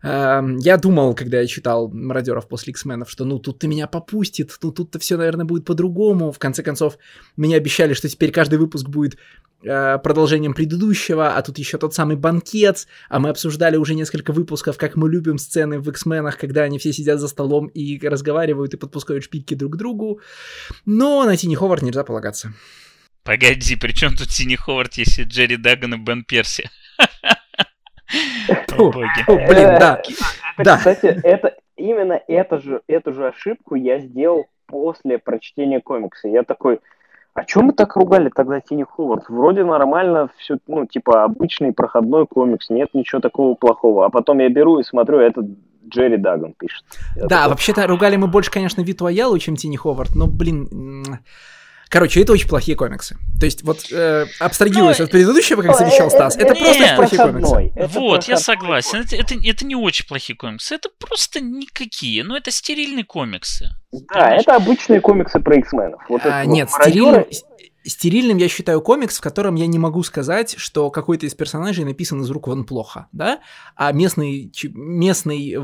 [0.02, 4.72] Эм, Я думал, когда я читал «Мародеров» после X-менов, что ну тут-то меня попустит, ну
[4.72, 6.34] тут-то все, наверное, будет по-другому.
[6.34, 6.98] В конце концов,
[7.38, 9.18] мне обещали, что теперь каждый выпуск будет э,
[9.64, 14.96] продолжением предыдущего, а тут еще тот самый банкет, а мы обсуждали уже несколько выпусков, как
[14.96, 19.24] мы любим сцены в X-менах, когда они все сидят за столом и разговаривают и подпускают
[19.24, 20.20] шпильки друг к другу.
[20.86, 22.54] Но на Тини Ховард нельзя полагаться.
[23.24, 26.70] Погоди, при чем тут Синий Ховард, если Джерри Даган и Бен Перси?
[28.78, 30.02] О, блин, да.
[30.58, 30.78] Да.
[30.78, 36.28] Кстати, это именно это же, эту же ошибку я сделал после прочтения комикса.
[36.28, 36.80] Я такой,
[37.34, 39.28] а чем мы так ругали тогда Тини Ховард?
[39.28, 44.06] Вроде нормально, все, ну, типа, обычный проходной комикс, нет ничего такого плохого.
[44.06, 45.42] А потом я беру и смотрю, это
[45.88, 46.84] Джерри Даган пишет.
[47.16, 51.04] Я Да, такой, вообще-то ругали мы больше, конечно, Виту Аялу, чем Тини Ховард, но, блин...
[51.94, 53.18] Короче, это очень плохие комиксы.
[53.40, 56.56] То есть, вот, э, абстрагируясь Ну, от предыдущего, как э, завещал э, Стас, это э,
[56.56, 57.72] просто нет, плохие комиксы.
[57.76, 59.02] Это Вот, я согласен.
[59.02, 60.74] Это, это, это не очень плохие комиксы.
[60.74, 62.24] Это просто никакие.
[62.24, 63.70] Ну, это стерильные комиксы.
[64.12, 66.02] Да, это обычные комиксы про X-менов.
[66.10, 67.28] Вот А, вот нет, «Мародёры»
[67.86, 72.22] стерильным, я считаю комикс, в котором я не могу сказать, что какой-то из персонажей написан
[72.22, 73.40] из рук вон плохо, да,
[73.76, 75.56] а местный, местный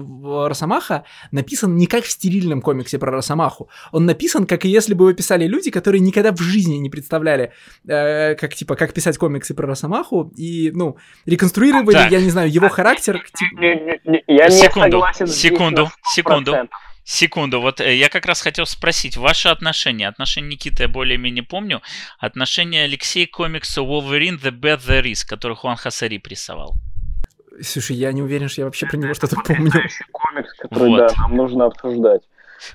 [0.47, 5.05] Росомаха написан не как в стерильном комиксе про Росомаху, он написан, как и если бы
[5.05, 7.51] его писали люди, которые никогда в жизни не представляли,
[7.87, 12.11] э, как, типа, как писать комиксы про Росомаху, и, ну, реконструировали, так.
[12.11, 13.23] я не знаю, его характер.
[13.33, 13.61] Типа...
[14.27, 16.55] Я не секунду, согласен секунду, секунду.
[17.11, 21.81] Секунду, вот э, я как раз хотел спросить, ваши отношения, отношения Никиты я более-менее помню,
[22.19, 26.75] отношения Алексея к комиксу Wolverine The Bad There Is, который Хуан Хасари рисовал.
[27.63, 29.71] Слушай, я не уверен, что я вообще про него что-то помню.
[30.11, 30.97] комикс, который, вот.
[30.97, 32.21] да, нам нужно обсуждать.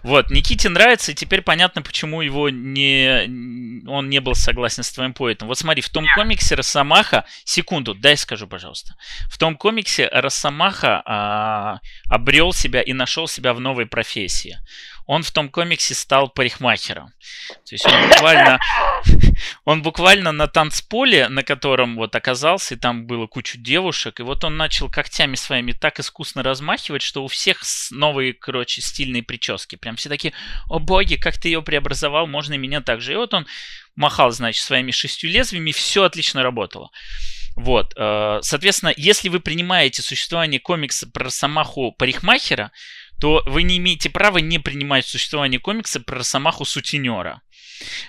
[0.03, 3.85] Вот, Никите нравится, и теперь понятно, почему его не...
[3.89, 5.49] он не был согласен с твоим поэтом.
[5.49, 7.25] Вот смотри, в том комиксе Росомаха...
[7.45, 8.95] Секунду, дай скажу, пожалуйста.
[9.31, 11.79] В том комиксе Росомаха а,
[12.09, 14.59] обрел себя и нашел себя в новой профессии
[15.07, 17.13] он в том комиксе стал парикмахером.
[17.49, 18.59] То есть он буквально,
[19.65, 24.45] он буквально на танцполе, на котором вот оказался, и там было кучу девушек, и вот
[24.45, 29.77] он начал когтями своими так искусно размахивать, что у всех новые, короче, стильные прически.
[29.77, 30.33] Прям все такие,
[30.69, 33.13] о боги, как ты ее преобразовал, можно и меня так же.
[33.13, 33.47] И вот он
[33.97, 36.91] махал, значит, своими шестью лезвиями, все отлично работало.
[37.57, 42.73] Вот, э, соответственно, если вы принимаете существование комикса про Самаху парикмахера,
[43.21, 47.41] то вы не имеете права не принимать существование комикса про Росомаху сутенера.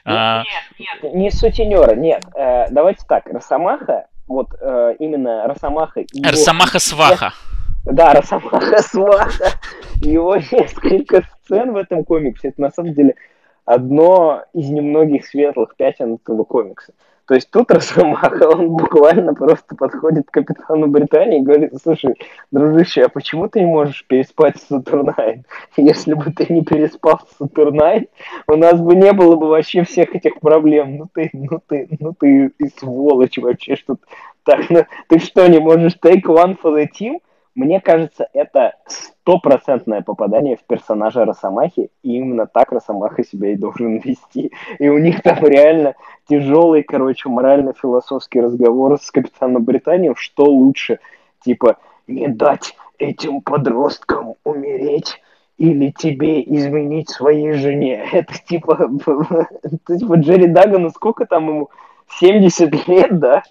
[0.06, 0.44] Ну, а...
[0.44, 2.24] Нет, нет, не сутенера, нет.
[2.36, 6.02] Э, давайте так, Росомаха, вот э, именно Росомаха...
[6.12, 6.30] Его...
[6.30, 7.34] Росомаха Сваха.
[7.86, 9.52] Да, Росомаха Сваха.
[10.02, 12.50] Его несколько сцен в этом комиксе.
[12.50, 13.16] Это на самом деле
[13.66, 16.94] одно из немногих светлых пятен этого комикса.
[17.28, 22.16] То есть тут Росомаха, он буквально просто подходит к капитану Британии и говорит, слушай,
[22.52, 25.44] дружище, а почему ты не можешь переспать с Сатурнайн?
[25.76, 28.08] Если бы ты не переспал с Сатурнайн,
[28.48, 30.98] у нас бы не было бы вообще всех этих проблем.
[30.98, 33.98] Ну ты, ну ты, ну ты и сволочь вообще, что
[34.44, 37.20] так, ну, ты что, не можешь take one for the team?
[37.56, 43.98] Мне кажется, это стопроцентное попадание в персонажа Росомахи, и именно так Росомаха себя и должен
[44.04, 44.52] вести.
[44.78, 45.96] И у них там реально
[46.28, 51.00] тяжелый, короче, морально-философский разговор с капитаном Британии, что лучше,
[51.44, 51.78] типа,
[52.08, 55.22] не дать этим подросткам умереть,
[55.58, 58.06] или тебе изменить своей жене.
[58.12, 58.90] Это типа,
[59.88, 61.70] типа Джерри Дагану сколько там ему?
[62.20, 63.44] 70 лет, да?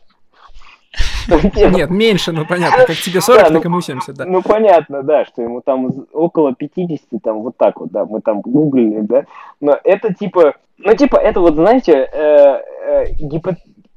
[1.28, 4.24] Нет, меньше, ну понятно, как тебе 40, так ему 70, да.
[4.24, 8.40] Ну понятно, да, что ему там около 50, там вот так вот, да, мы там
[8.40, 9.24] гуглили, да.
[9.60, 13.04] Но это типа, ну типа это вот, знаете, э, э,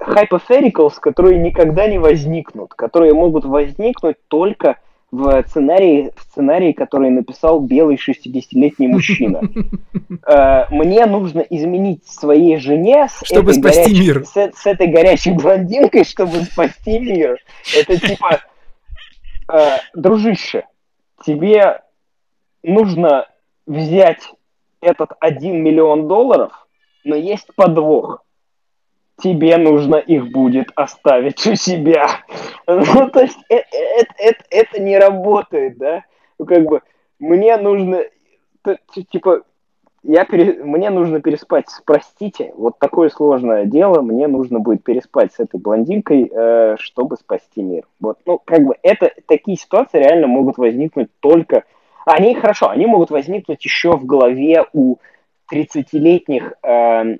[0.00, 4.76] hypotheticals, которые никогда не возникнут, которые могут возникнуть только
[5.10, 9.42] в сценарии, в сценарии, который написал белый 60-летний мужчина.
[10.26, 14.24] Э, мне нужно изменить своей жене с, чтобы этой, спасти горячей, мир.
[14.24, 17.38] С, с этой горячей блондинкой, чтобы спасти мир.
[17.76, 18.40] Это типа,
[19.52, 20.64] э, дружище,
[21.24, 21.80] тебе
[22.62, 23.26] нужно
[23.66, 24.22] взять
[24.80, 26.66] этот 1 миллион долларов,
[27.04, 28.22] но есть подвох
[29.22, 32.08] тебе нужно их будет оставить у себя.
[32.70, 36.04] Ну, то есть это, это, это, это не работает, да?
[36.38, 36.82] Ну, как бы,
[37.18, 38.02] мне нужно,
[39.10, 39.42] типа,
[40.02, 40.62] я пере...
[40.62, 46.30] мне нужно переспать, простите, вот такое сложное дело, мне нужно будет переспать с этой блондинкой,
[46.30, 47.84] э, чтобы спасти мир.
[48.00, 51.64] Вот, ну, как бы, это, такие ситуации реально могут возникнуть только,
[52.04, 54.96] они, хорошо, они могут возникнуть еще в голове у
[55.50, 57.16] 30-летних э,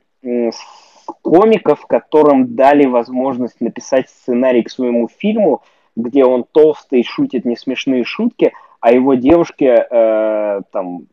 [1.23, 5.63] комиков, которым дали возможность написать сценарий к своему фильму,
[5.97, 11.07] где он толстый, шутит несмешные шутки, а его девушке э, там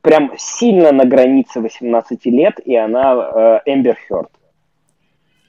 [0.00, 4.30] прям сильно на границе 18 лет, и она э, Эмбер Хёрд.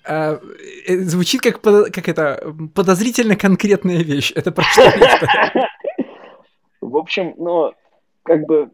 [0.05, 0.39] А,
[0.87, 4.33] э, звучит как, как это подозрительно конкретная вещь.
[4.35, 4.81] Это про что?
[6.81, 7.73] В общем, ну,
[8.23, 8.71] как бы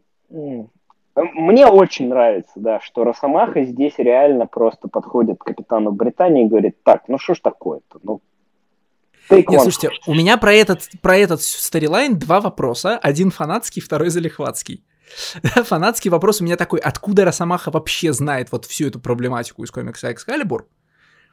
[1.24, 6.82] мне очень нравится, да, что Росомаха здесь реально просто подходит к капитану Британии и говорит,
[6.82, 8.20] так, ну что ж такое-то, ну,
[9.30, 12.98] Нет, слушайте, у меня про этот, про этот старилайн два вопроса.
[12.98, 14.84] Один фанатский, второй залихватский.
[15.42, 20.12] Фанатский вопрос у меня такой, откуда Росомаха вообще знает вот всю эту проблематику из комикса
[20.12, 20.68] Экскалибур?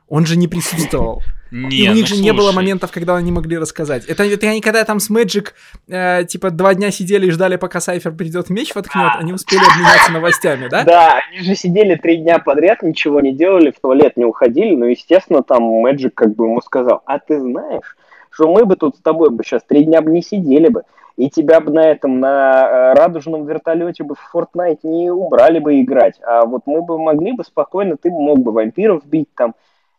[0.10, 1.22] Он же не присутствовал.
[1.54, 4.06] Нет, и у них ну, же не было моментов, когда они могли рассказать.
[4.06, 5.50] Это, это они когда там с Magic,
[5.88, 10.12] э, типа, два дня сидели и ждали, пока Сайфер придет меч воткнет, они успели обменяться
[10.12, 10.84] новостями, да?
[10.84, 14.88] Да, они же сидели три дня подряд, ничего не делали, в туалет не уходили, но,
[14.88, 17.98] естественно, там Magic как бы ему сказал, а ты знаешь,
[18.32, 20.84] что мы бы тут с тобой бы сейчас три дня бы не сидели бы.
[21.18, 25.80] и тебя бы на этом, на э, радужном вертолете бы в Fortnite не убрали бы
[25.80, 26.20] играть.
[26.26, 29.54] А вот мы бы могли бы спокойно, ты мог бы вампиров бить там,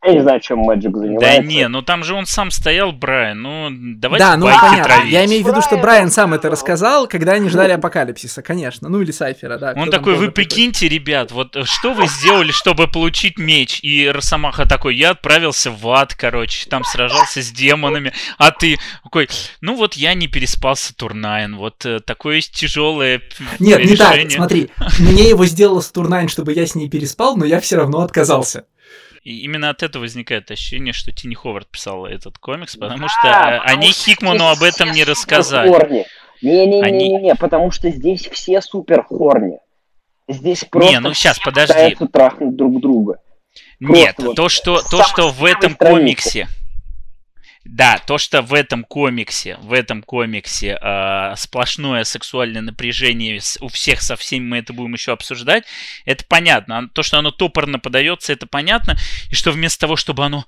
[0.04, 1.40] я не знаю, чем Мэджик занимается.
[1.40, 3.40] Да не, ну там же он сам стоял, Брайан.
[3.40, 4.84] Ну, давайте Да, ну понятно.
[4.84, 5.12] травить.
[5.12, 7.06] Я имею в виду, что Брайан сам это рассказал.
[7.06, 8.88] когда они ждали апокалипсиса, конечно.
[8.88, 9.72] Ну или Сайфера, да.
[9.76, 13.80] Он такой, вы прикиньте, ребят, вот э, что вы сделали, чтобы получить меч?
[13.82, 18.12] И Росомаха такой, я отправился в ад, короче, там сражался с демонами.
[18.38, 19.28] А ты такой,
[19.60, 23.22] ну вот я не переспал Сатурнайн, вот э, такое тяжелое
[23.58, 24.36] Нет, не так, решение.
[24.36, 24.70] смотри.
[24.98, 28.64] Мне его сделал Стурнайн, чтобы я с ней переспал, но я все равно отказался.
[29.24, 33.28] И именно от этого возникает ощущение, что Тини Ховард писала этот комикс, потому Да, что
[33.28, 35.70] э, они что Хикману об этом не рассказали.
[36.42, 39.58] Не-не-не-не-не, Они- потому что здесь все супер хорни.
[40.28, 41.96] Здесь просто ну щас, все подожди.
[42.12, 43.18] трахнуть друг друга.
[43.80, 46.00] Нет, Просто вот то, что, то, что в этом страницы.
[46.00, 46.48] комиксе.
[47.64, 54.02] Да, то, что в этом комиксе, в этом комиксе э, сплошное сексуальное напряжение у всех
[54.02, 55.64] со всеми мы это будем еще обсуждать,
[56.04, 56.90] это понятно.
[56.90, 58.96] То, что оно топорно подается, это понятно.
[59.30, 60.44] И что вместо того, чтобы оно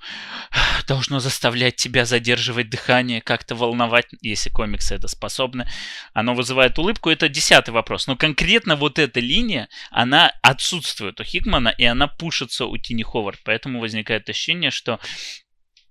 [0.87, 5.67] должно заставлять тебя задерживать дыхание, как-то волновать, если комиксы это способны,
[6.13, 8.05] оно вызывает улыбку, это десятый вопрос.
[8.05, 13.39] Но конкретно вот эта линия, она отсутствует у Хикмана, и она пушится у Тини Ховард.
[13.43, 14.99] Поэтому возникает ощущение, что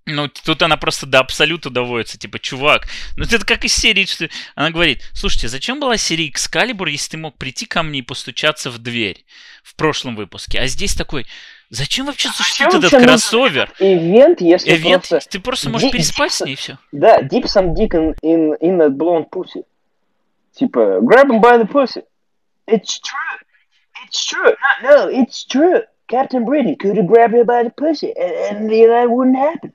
[0.07, 4.29] ну, тут она просто до абсолюта доводится, типа, чувак, ну это как из серии, что
[4.55, 8.71] она говорит, слушайте, зачем была серия Экскалибур, если ты мог прийти ко мне и постучаться
[8.71, 9.25] в дверь
[9.63, 11.27] в прошлом выпуске, а здесь такой,
[11.69, 13.71] зачем вообще существует Зачем этот кроссовер?
[13.79, 15.29] Ивент, если Эвент, просто...
[15.29, 16.77] ты просто можешь Ди- переспать с ней и все.
[16.91, 19.63] Да, dip some dick in, in, in that blonde pussy.
[20.57, 22.01] Tипа, grab him by the pussy.
[22.65, 23.37] It's true.
[24.05, 24.55] It's true.
[24.81, 25.81] No, no, it's true.
[26.07, 29.73] Captain Britain could have grabbed her by the pussy, and, and that wouldn't happen.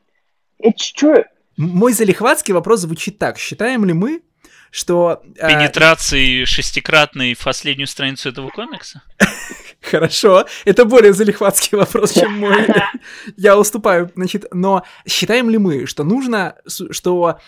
[0.62, 1.24] It's true.
[1.56, 3.38] Мой залихватский вопрос звучит так.
[3.38, 4.22] Считаем ли мы,
[4.70, 5.22] что...
[5.36, 9.02] э, Пенетрации шестикратной в последнюю страницу этого комикса?
[9.82, 12.66] Хорошо, это более залихватский вопрос, чем мой.
[13.36, 17.38] Я уступаю, значит, но считаем ли мы, что нужно, что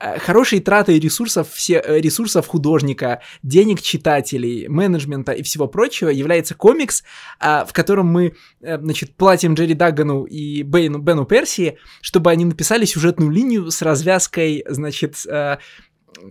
[0.00, 6.54] э, хорошей тратой ресурсов, все, э, ресурсов художника, денег читателей, менеджмента и всего прочего является
[6.54, 7.04] комикс,
[7.38, 12.44] а, в котором мы, э, значит, платим Джерри Даггану и Бейну, Бену Персии, чтобы они
[12.44, 15.26] написали сюжетную линию с развязкой, значит,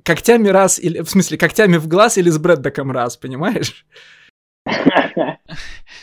[0.04, 3.86] когтями раз, или, в смысле, когтями в глаз или с Брэддоком раз, понимаешь?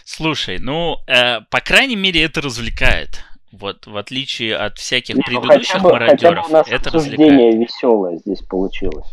[0.04, 3.24] Слушай, ну, э, по крайней мере, это развлекает.
[3.52, 7.56] Вот, в отличие от всяких Не, ну, предыдущих бы, бы мародеров, нас это развлекает.
[7.56, 9.06] веселое здесь получилось.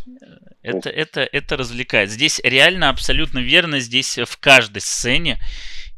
[0.62, 2.10] Это, это, это развлекает.
[2.10, 3.80] Здесь реально абсолютно верно.
[3.80, 5.38] Здесь в каждой сцене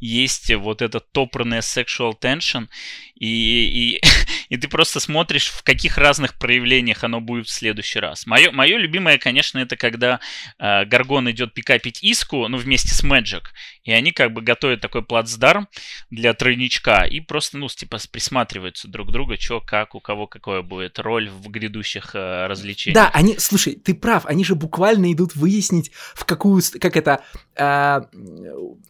[0.00, 2.68] есть вот этот топорный sexual tension,
[3.14, 4.00] и, и,
[4.48, 8.26] и ты просто смотришь, в каких разных проявлениях оно будет в следующий раз.
[8.26, 10.20] Мое, мое любимое, конечно, это когда
[10.58, 13.52] э, Гаргон идет пикапить Иску, ну, вместе с Мэджик,
[13.90, 15.66] и они как бы готовят такой плацдарм
[16.10, 20.62] для тройничка, и просто, ну, типа, присматриваются друг к другу, что, как, у кого какая
[20.62, 22.94] будет роль в грядущих э, развлечениях.
[22.94, 27.24] Да, они, слушай, ты прав, они же буквально идут выяснить, в какую, как это,
[27.56, 28.06] а,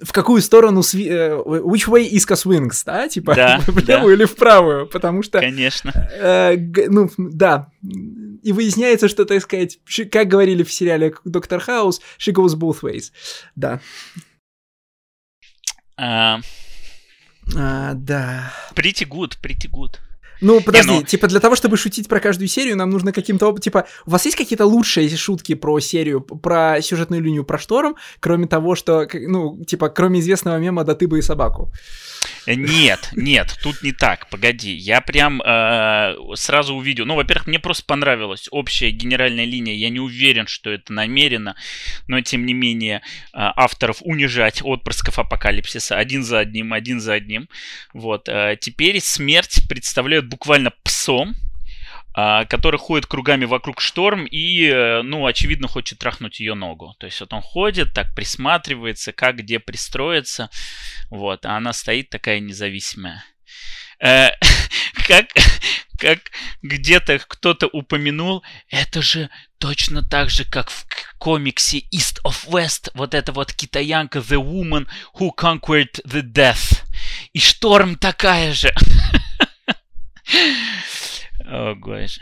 [0.03, 3.97] в какую сторону, сви- э, which way Iska swings, да, типа, Да, в да.
[3.97, 5.93] левую или в правую, потому что, Конечно.
[6.13, 7.71] э, ну, да,
[8.43, 9.79] и выясняется, что, так сказать,
[10.13, 13.13] как говорили в сериале Доктор Хаус, she goes both ways,
[13.57, 13.81] да.
[16.03, 16.41] А,
[17.55, 18.53] А, да.
[18.75, 19.99] Pretty good, pretty good.
[20.41, 23.57] Ну, подожди, ну- типа, для того, чтобы шутить про каждую серию, нам нужно каким-то...
[23.59, 28.47] Типа, у вас есть какие-то лучшие шутки про серию, про сюжетную линию, про шторм, кроме
[28.47, 31.71] того, что, ну, типа, кроме известного мема «Да ты бы и собаку».
[32.47, 34.29] Э, Нет, нет, тут не так.
[34.29, 37.07] Погоди, я прям э, сразу увидел.
[37.07, 39.75] Ну, во-первых, мне просто понравилась общая генеральная линия.
[39.75, 41.57] Я не уверен, что это намеренно,
[42.09, 43.01] но тем не менее э,
[43.33, 47.49] авторов унижать отпрысков апокалипсиса один за одним, один за одним.
[47.95, 48.29] Вот.
[48.29, 51.35] э, теперь смерть представляют буквально псом,
[52.13, 56.95] а, который ходит кругами вокруг шторм и, э, ну, очевидно, хочет трахнуть ее ногу.
[56.99, 60.51] То есть вот он ходит, так присматривается, как где пристроиться,
[61.11, 63.25] вот, а она стоит такая независимая.
[64.01, 64.31] Э,
[65.07, 65.27] Как,
[65.99, 66.19] как
[66.63, 69.29] где-то кто-то упомянул, это же
[69.59, 70.87] точно так же, как в
[71.19, 76.83] комиксе East of West, вот эта вот китаянка The Woman Who Conquered the Death.
[77.33, 78.73] И шторм такая же.
[81.47, 82.21] О, боже.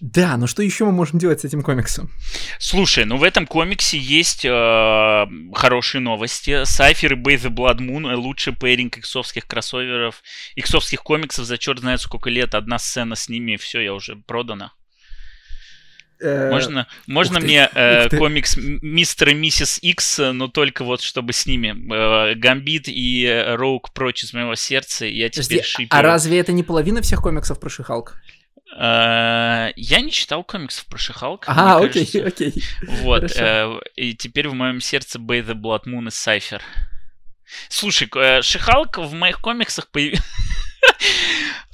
[0.00, 2.10] Да, но что еще мы можем делать с этим комиксом?
[2.58, 6.64] Слушай, ну в этом комиксе есть э, хорошие новости.
[6.64, 10.22] Сайфер и The Blood Moon лучший пейринг иксовских кроссоверов,
[10.56, 12.54] иксовских комиксов за черт знает сколько лет.
[12.54, 14.72] Одна сцена с ними, все, я уже продана.
[16.20, 21.32] Э, Можно, можно мне э, комикс Мистер и Миссис Икс, э, но только вот чтобы
[21.32, 21.74] с ними
[22.30, 25.88] э, Гамбит и Роуг прочь из моего сердца, я Подожди, теперь шиплю.
[25.90, 28.16] а разве это не половина всех комиксов про Шихалк?
[28.76, 31.52] Э, я не читал комиксов про Шихалка.
[31.54, 32.26] А, окей, кажется.
[32.26, 32.64] окей.
[33.02, 36.62] Вот, э, и теперь в моем сердце Bay the Blood Moon и Сайфер.
[37.68, 38.08] Слушай,
[38.42, 40.24] Шихалк в моих комиксах появился...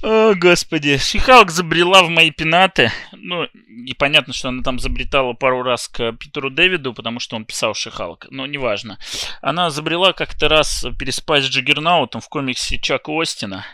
[0.03, 0.97] О, господи.
[0.97, 2.91] Шихалк забрела в мои пенаты.
[3.13, 3.43] Ну,
[3.85, 7.75] и понятно, что она там забретала пару раз к Питеру Дэвиду, потому что он писал
[7.75, 8.25] Шихалк.
[8.31, 8.97] Но неважно.
[9.41, 13.65] Она забрела как-то раз переспать с Джиггернаутом в комиксе Чака Остина.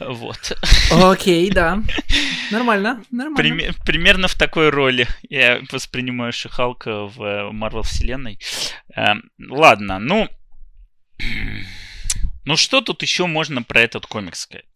[0.00, 0.52] Вот.
[0.90, 1.80] Окей, да.
[2.50, 3.36] Нормально, нормально.
[3.36, 8.38] Прим- примерно в такой роли я воспринимаю Шихалка в Марвел вселенной.
[8.94, 10.28] Эм, ладно, ну...
[12.44, 14.66] Ну что тут еще можно про этот комикс сказать?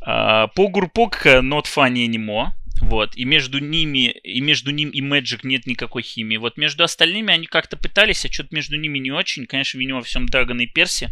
[0.00, 2.48] А, По Гурпок Not Funny Anymore.
[2.80, 6.36] Вот, и между ними, и между ним и Magic нет никакой химии.
[6.36, 9.46] Вот между остальными они как-то пытались, а что-то между ними не очень.
[9.46, 11.10] Конечно, виню во всем Драгона и Перси,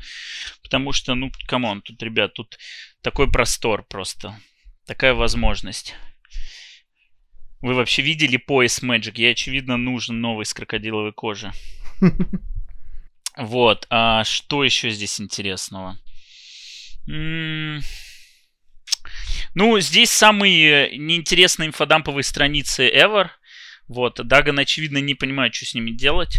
[0.62, 2.58] потому что, ну, come on, тут, ребят, тут
[3.00, 4.38] такой простор просто,
[4.86, 5.94] такая возможность.
[7.60, 9.12] Вы вообще видели пояс Magik?
[9.14, 11.52] Я, очевидно, нужен новый с крокодиловой кожи.
[13.36, 15.98] Вот, а что еще здесь интересного?
[19.54, 23.30] Ну, здесь самые неинтересные инфодамповые страницы ever.
[23.88, 26.38] Вот, Дагган, очевидно, не понимает, что с ними делать.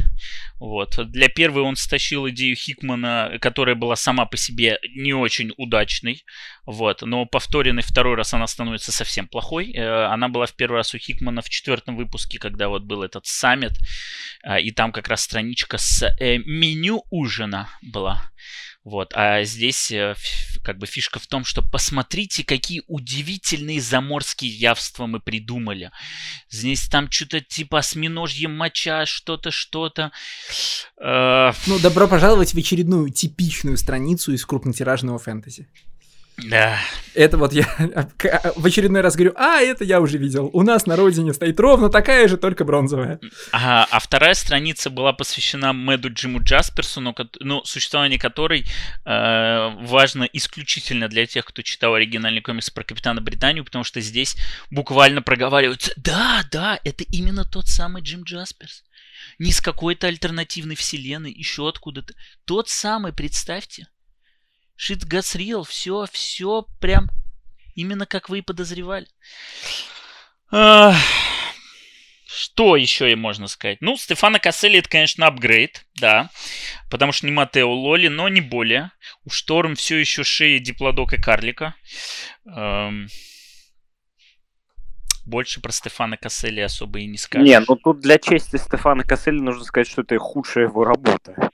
[0.60, 0.98] Вот.
[1.12, 6.24] Для первой он стащил идею Хикмана, которая была сама по себе не очень удачной.
[6.66, 7.02] Вот.
[7.02, 9.72] Но повторенный второй раз она становится совсем плохой.
[9.74, 13.26] Э, Она была в первый раз у Хикмана в четвертом выпуске, когда вот был этот
[13.26, 13.74] саммит.
[14.44, 18.32] А, И там как раз страничка с э, меню ужина была.
[18.84, 20.16] Вот, а здесь э,
[20.62, 25.92] как бы фишка в том, что посмотрите, какие удивительные заморские явства мы придумали.
[26.50, 30.12] Здесь там что-то типа осьминожье моча, что-то, что-то.
[31.02, 35.68] Э, Ну, добро пожаловать в очередную типичную страницу из крупнотиражного фэнтези.
[36.50, 36.80] Да.
[37.16, 37.66] Это вот я
[38.18, 40.50] к- в очередной раз говорю, а, это я уже видел.
[40.52, 43.20] У нас на родине стоит ровно такая же, только бронзовая.
[43.52, 48.66] А, а вторая страница была посвящена Мэду Джиму Джасперсу, но, ну, существование которой
[49.06, 54.36] э, важно исключительно для тех, кто читал оригинальный комикс про Капитана Британию, потому что здесь
[54.72, 58.84] буквально проговариваются, да, да, это именно тот самый Джим Джасперс.
[59.40, 62.14] Не с какой-то альтернативной вселенной, еще откуда-то.
[62.46, 63.88] Тот самый, представьте.
[64.78, 67.10] Real, все, все прям
[67.76, 69.08] именно как вы и подозревали.
[72.26, 73.78] Что еще и можно сказать?
[73.82, 76.30] Ну, Стефана Касселли это, конечно, апгрейд, да.
[76.90, 78.92] Потому что не Матео Лоли, но не более.
[79.24, 81.76] У Шторм все еще шея Диплодока Карлика.
[82.46, 83.08] Эм,
[85.26, 87.48] Больше про Стефана Касселли особо и не скажешь.
[87.48, 91.50] Не, ну тут для чести Стефана Касселли нужно сказать, что это худшая его работа.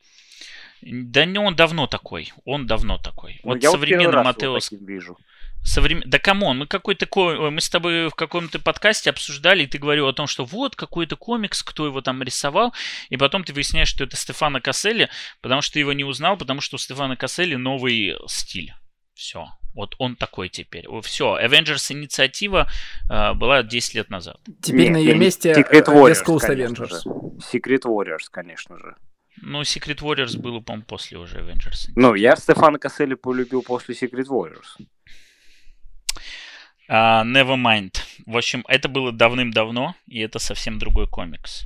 [0.81, 2.31] Да не он давно такой.
[2.45, 3.39] Он давно такой.
[3.43, 5.17] Ну, Вот я вот современный раз его Матео таким вижу.
[5.61, 6.01] Соврем...
[6.05, 9.77] Да come on, мы какой-то ко- мы с тобой в каком-то подкасте обсуждали, и ты
[9.77, 12.73] говорил о том, что вот какой-то комикс, кто его там рисовал,
[13.09, 15.09] и потом ты выясняешь, что это Стефано Касселли,
[15.41, 18.73] потому что ты его не узнал, потому что у Стефана Касселли новый стиль.
[19.13, 19.47] Все.
[19.73, 20.85] Вот он такой теперь.
[21.03, 21.37] Все.
[21.37, 22.69] Avengers инициатива
[23.09, 24.37] э, была 10 лет назад.
[24.61, 26.89] Теперь Не, на ее месте Secret Warriors, West Coast Avengers.
[26.89, 27.09] же.
[27.39, 28.95] Secret Warriors, конечно же.
[29.41, 31.89] Ну, Secret Warriors было, по-моему, после уже Avengers.
[31.95, 34.85] Ну, я Стефана Касселли полюбил после Secret Warriors.
[36.87, 37.97] А, Nevermind.
[38.25, 41.65] В общем, это было давным-давно, и это совсем другой комикс.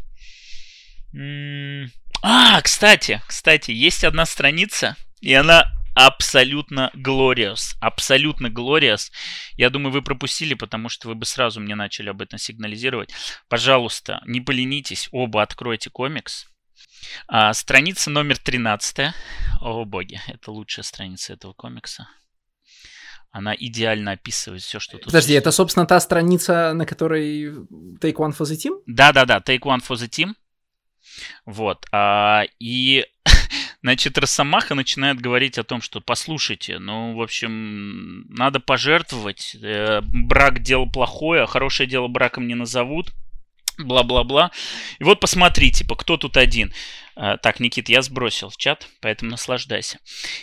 [1.13, 1.91] М,
[2.21, 7.75] А, кстати, кстати, есть одна страница, и она абсолютно glorious.
[7.81, 9.11] Абсолютно glorious.
[9.57, 13.13] Я думаю, вы пропустили, потому что вы бы сразу мне начали об этом сигнализировать.
[13.49, 16.47] Пожалуйста, не поленитесь, оба откройте комикс.
[17.27, 19.13] А, страница номер 13.
[19.61, 22.07] О боги, это лучшая страница этого комикса.
[23.31, 27.45] Она идеально описывает все, что тут Подожди, это, собственно, та страница, на которой
[27.99, 28.81] Take One for the Team?
[28.85, 30.33] Да-да-да, Take One for the Team.
[31.45, 31.85] Вот.
[31.91, 33.05] а, и,
[33.81, 39.55] значит, Росомаха начинает говорить о том, что, послушайте, ну, в общем, надо пожертвовать.
[39.61, 43.13] э, брак дело плохое, а хорошее дело браком не назовут.
[43.77, 44.51] Бла-бла-бла.
[44.99, 46.73] И вот посмотри, типа, кто тут один.
[47.15, 49.99] А, так, Никит, я сбросил в чат, поэтому наслаждайся.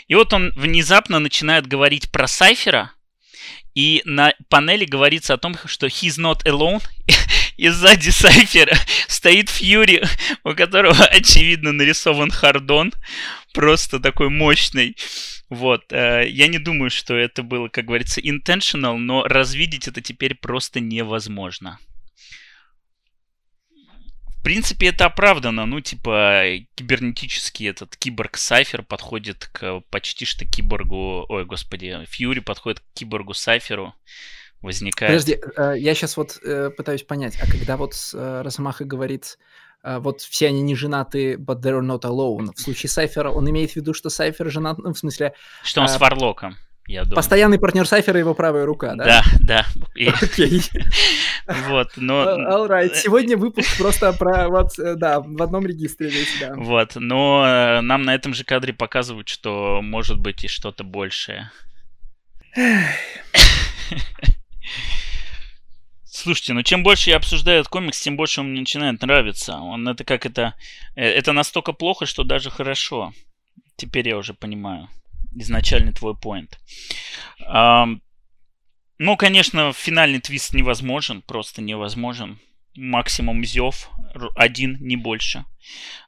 [0.08, 2.92] И вот он внезапно начинает говорить про Сайфера,
[3.74, 6.82] и на панели говорится о том, что he's not alone,
[7.56, 8.76] и сзади Сайфера
[9.08, 10.02] стоит Фьюри,
[10.44, 12.92] у которого, очевидно, нарисован Хардон,
[13.52, 14.96] просто такой мощный.
[15.48, 20.34] Вот, э, я не думаю, что это было, как говорится, intentional, но развидеть это теперь
[20.34, 21.78] просто невозможно.
[24.40, 25.66] В принципе, это оправдано.
[25.66, 26.44] Ну, типа,
[26.74, 31.26] кибернетический этот киборг Сайфер подходит к почти что киборгу...
[31.28, 33.94] Ой, господи, Фьюри подходит к киборгу Сайферу.
[34.62, 35.12] Возникает...
[35.12, 39.38] Подожди, э, я сейчас вот э, пытаюсь понять, а когда вот э, Росомаха говорит,
[39.82, 43.76] вот все они не женаты, but they're not alone, в случае Сайфера он имеет в
[43.76, 45.32] виду, что Сайфер женат, ну, в смысле...
[45.62, 46.56] Что он с Варлоком
[46.90, 47.16] я думаю.
[47.16, 49.22] Постоянный партнер Сайфера его правая рука, да?
[49.40, 50.12] Да, да.
[50.20, 50.62] Окей.
[51.68, 52.22] Вот, но...
[52.22, 52.94] All right.
[52.94, 56.54] Сегодня выпуск просто про, вот, да, в одном регистре весь, да.
[56.54, 61.50] Вот, но нам на этом же кадре показывают, что может быть и что-то большее.
[66.04, 69.56] Слушайте, ну чем больше я обсуждаю этот комикс, тем больше он мне начинает нравиться.
[69.56, 70.54] Он это как это...
[70.94, 73.12] Это настолько плохо, что даже хорошо.
[73.76, 74.88] Теперь я уже понимаю
[75.32, 76.58] изначальный твой поинт.
[79.00, 82.38] Ну, конечно, финальный твист невозможен, просто невозможен.
[82.76, 83.88] Максимум зев,
[84.36, 85.46] один, не больше.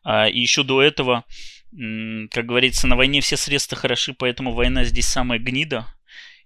[0.05, 1.25] А, и еще до этого,
[1.71, 5.87] как говорится, на войне все средства хороши, поэтому война здесь самая гнида.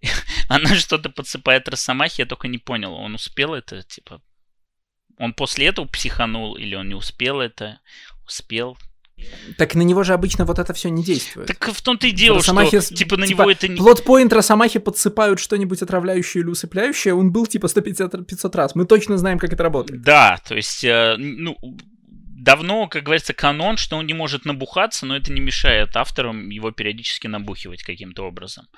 [0.48, 4.22] Она что-то подсыпает Росомахе, я только не понял, он успел это, типа...
[5.18, 7.80] Он после этого психанул или он не успел это?
[8.24, 8.78] Успел,
[9.56, 11.48] так на него же обычно вот это все не действует.
[11.48, 13.76] Так в том-то и дело, Росомахи, что типа на типа, него это не...
[13.76, 18.74] Плотпоинт Росомахи подсыпают что-нибудь отравляющее или усыпляющее, он был типа 150 500 раз.
[18.74, 20.02] Мы точно знаем, как это работает.
[20.02, 21.56] Да, то есть, э, ну,
[22.46, 26.70] давно, как говорится, канон, что он не может набухаться, но это не мешает авторам его
[26.70, 28.68] периодически набухивать каким-то образом.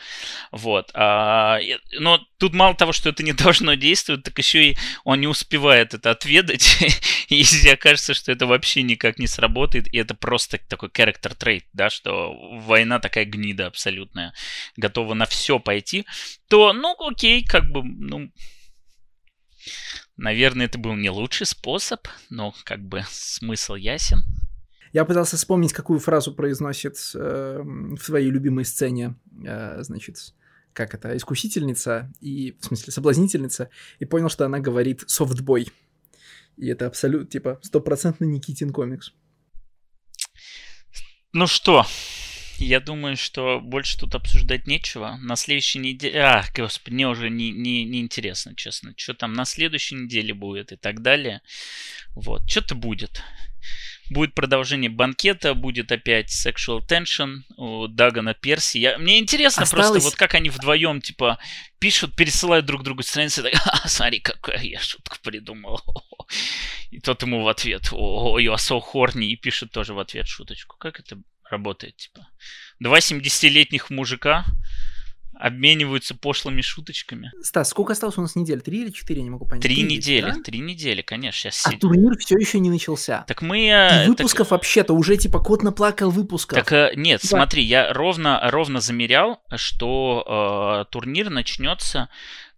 [0.50, 0.90] Вот.
[0.94, 1.58] А,
[1.92, 5.92] но тут мало того, что это не должно действовать, так еще и он не успевает
[5.92, 6.78] это отведать,
[7.28, 11.90] и окажется, что это вообще никак не сработает, и это просто такой character trait, да,
[11.90, 14.32] что война такая гнида абсолютная,
[14.76, 16.06] готова на все пойти,
[16.48, 18.30] то, ну, окей, как бы, ну,
[20.18, 24.24] Наверное, это был не лучший способ, но как бы смысл ясен.
[24.92, 29.14] Я пытался вспомнить, какую фразу произносит э, в своей любимой сцене,
[29.44, 30.34] э, значит,
[30.72, 33.70] как это, искусительница, и, в смысле, соблазнительница,
[34.00, 35.70] и понял, что она говорит софтбой.
[36.56, 39.12] И это абсолютно, типа, стопроцентно Никитин комикс.
[41.32, 41.86] Ну что,
[42.64, 45.18] я думаю, что больше тут обсуждать нечего.
[45.22, 46.20] На следующей неделе...
[46.20, 48.94] А, господи, мне уже не, не, не интересно, честно.
[48.96, 51.40] Что там на следующей неделе будет и так далее.
[52.14, 53.22] Вот, что-то будет.
[54.10, 58.78] Будет продолжение банкета, будет опять sexual tension у Дагана Перси.
[58.78, 59.90] Я, мне интересно Осталось...
[59.90, 61.38] просто, вот как они вдвоем, типа,
[61.78, 65.82] пишут, пересылают друг другу страницы, так, а, смотри, какую я шутку придумал.
[66.90, 70.76] И тот ему в ответ, о, are so horny, и пишет тоже в ответ шуточку.
[70.78, 71.18] Как это
[71.50, 72.26] работает, типа.
[72.80, 74.44] Два 70-летних мужика
[75.38, 77.30] обмениваются пошлыми шуточками.
[77.42, 78.60] Стас, сколько осталось у нас недель?
[78.60, 79.22] Три или четыре?
[79.22, 79.62] Не могу понять.
[79.62, 80.42] Три, недели, да?
[80.42, 81.50] три недели, конечно.
[81.50, 83.24] Сейчас а турнир все еще не начался.
[83.28, 83.68] Так мы...
[83.68, 84.52] Э, И выпусков так...
[84.52, 86.58] вообще-то уже типа кот наплакал выпусков.
[86.58, 87.36] Так э, нет, типа...
[87.36, 92.08] смотри, я ровно, ровно замерял, что э, турнир начнется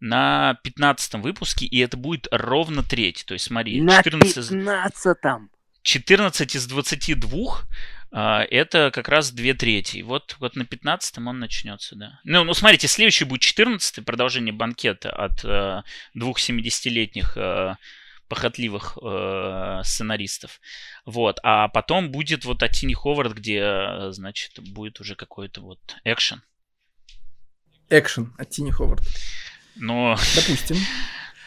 [0.01, 3.25] на 15 выпуске, и это будет ровно третий.
[3.25, 4.49] То есть смотри, на 14...
[4.49, 5.49] 15 -м.
[5.83, 10.03] 14 из 22 а, это как раз две трети.
[10.03, 12.20] Вот, вот на 15-м он начнется, да.
[12.24, 15.82] Ну, ну, смотрите, следующий будет 14-й, продолжение банкета от э,
[16.15, 17.77] двух 70-летних э,
[18.31, 20.61] похотливых э, сценаристов.
[21.05, 21.39] Вот.
[21.43, 26.43] А потом будет вот от Тини Ховард, где, э, значит, будет уже какой-то вот экшен.
[27.91, 29.03] Экшен от Тини Ховард.
[29.77, 30.16] Но...
[30.37, 30.77] Допустим.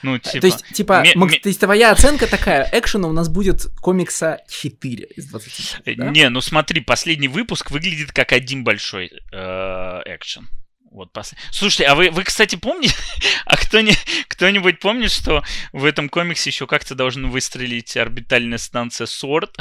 [0.04, 0.42] Ну, типа...
[0.42, 4.40] То есть, типа, ми- ми- то есть твоя оценка такая, экшена у нас будет комикса
[4.50, 5.98] 4 из 20.
[5.98, 6.10] Да?
[6.10, 10.50] Не, ну смотри, последний выпуск выглядит как один большой э, экшен.
[10.92, 11.34] Вот, пос...
[11.52, 12.94] Слушайте, а вы, вы, кстати, помните,
[13.46, 13.94] а кто не,
[14.28, 19.58] кто-нибудь помнит, что в этом комиксе еще как-то должна выстрелить орбитальная станция Сорд?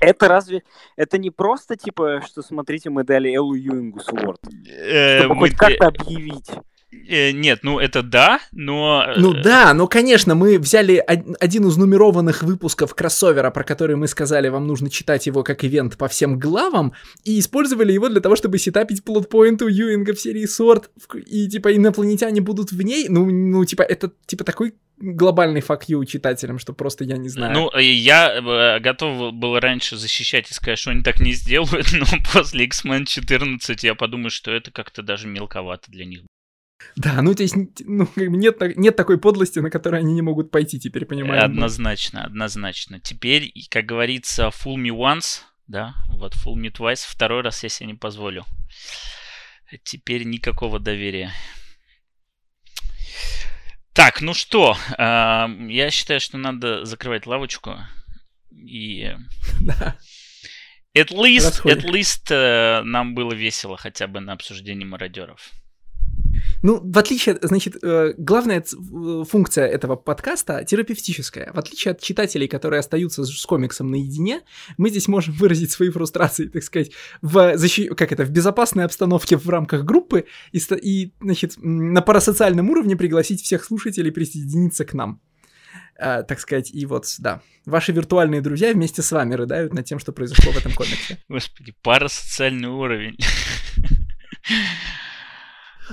[0.00, 0.62] Это разве...
[0.96, 4.40] Это не просто, типа, что, смотрите, мы дали Эллу Юингу Сворд?
[4.66, 6.50] Э, Чтобы хоть как-то объявить.
[6.90, 9.04] Э, нет, ну это да, но...
[9.06, 14.08] Э, ну да, ну конечно, мы взяли один из нумерованных выпусков кроссовера, про который мы
[14.08, 16.94] сказали, вам нужно читать его как ивент по всем главам,
[17.24, 20.90] и использовали его для того, чтобы сетапить плотпоинт у Юинга в серии Сорт,
[21.26, 26.02] и типа инопланетяне будут в ней, ну, ну типа это типа такой глобальный фак ю
[26.06, 27.52] читателям, что просто я не знаю.
[27.52, 32.06] Ну, я э, готов был раньше защищать и сказать, что они так не сделают, но
[32.32, 36.22] после X-Men 14 я подумаю, что это как-то даже мелковато для них
[36.96, 40.78] да, ну, то есть, ну, нет, нет такой подлости, на которую они не могут пойти
[40.78, 41.42] теперь, понимаешь?
[41.42, 43.00] Однозначно, однозначно.
[43.00, 47.88] Теперь, как говорится, fool me once, да, вот fool me twice, второй раз я себе
[47.88, 48.44] не позволю.
[49.84, 51.32] Теперь никакого доверия.
[53.92, 57.76] Так, ну что, я считаю, что надо закрывать лавочку.
[58.52, 59.12] И...
[59.60, 59.96] Да.
[60.96, 61.78] At least, Расходим.
[61.78, 65.52] at least э, нам было весело хотя бы на обсуждении мародеров.
[66.62, 71.52] Ну, в отличие, значит, э, главная э, функция этого подкаста терапевтическая.
[71.52, 74.42] В отличие от читателей, которые остаются с комиксом наедине,
[74.76, 76.90] мы здесь можем выразить свои фрустрации, так сказать,
[77.22, 82.70] в, защи- как это, в безопасной обстановке в рамках группы и, и, значит, на парасоциальном
[82.70, 85.20] уровне пригласить всех слушателей присоединиться к нам.
[85.98, 89.98] Э, так сказать, и вот, да, ваши виртуальные друзья вместе с вами рыдают над тем,
[89.98, 91.18] что произошло в этом комиксе.
[91.28, 93.16] Господи, парасоциальный уровень.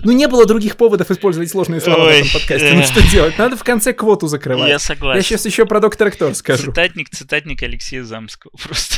[0.04, 2.74] Ну, не было других поводов использовать сложные слова в Ой, этом подкасте.
[2.74, 3.38] Ну, что делать?
[3.38, 4.70] Надо в конце квоту закрывать.
[4.70, 5.18] Я согласен.
[5.18, 6.66] Я сейчас еще про доктора Кто скажу.
[6.66, 8.98] Цитатник, цитатник Алексея Замского просто.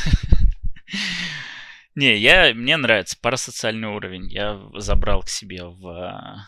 [1.95, 4.31] Не, я, мне нравится парасоциальный уровень.
[4.31, 5.87] Я забрал к себе в...
[5.87, 6.47] а,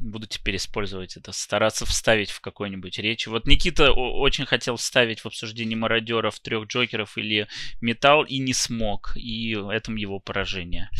[0.00, 3.26] Буду теперь использовать это, стараться вставить в какой-нибудь речь.
[3.26, 7.48] Вот Никита очень хотел вставить в обсуждение мародеров, трех Джокеров или
[7.80, 9.12] Металл и не смог.
[9.16, 10.90] И в этом его поражение.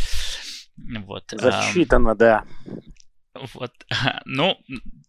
[1.05, 1.33] Вот.
[1.33, 2.45] а, Засчитано, да.
[3.55, 3.73] Вот.
[4.25, 4.57] Ну,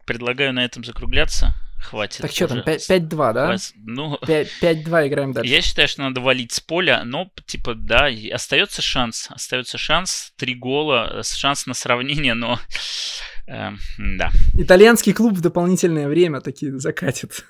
[0.06, 1.54] предлагаю на этом закругляться.
[1.82, 2.22] Хватит.
[2.22, 2.78] Так что там, уже.
[2.78, 3.46] 5-2, да?
[3.46, 3.74] Хватит.
[3.76, 5.52] Ну, 5-2 играем дальше.
[5.52, 9.30] я считаю, что надо валить с поля, но, типа, да, остается шанс.
[9.32, 10.34] Остается шанс.
[10.36, 12.60] Три гола, шанс на сравнение, но...
[13.48, 14.32] э, да.
[14.56, 17.46] Итальянский клуб в дополнительное время таки закатит.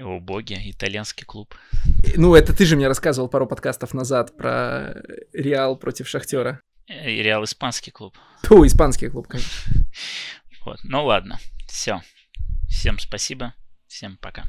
[0.00, 1.54] О боги, итальянский клуб.
[2.16, 5.02] Ну, это ты же мне рассказывал пару подкастов назад про
[5.32, 6.60] Реал против Шахтера.
[6.90, 8.16] И Реал испанский клуб.
[8.42, 9.50] Ту, испанский клуб, конечно.
[10.64, 10.78] Вот.
[10.82, 11.38] Ну ладно.
[11.66, 12.02] Все.
[12.68, 13.54] Всем спасибо.
[13.86, 14.44] Всем пока.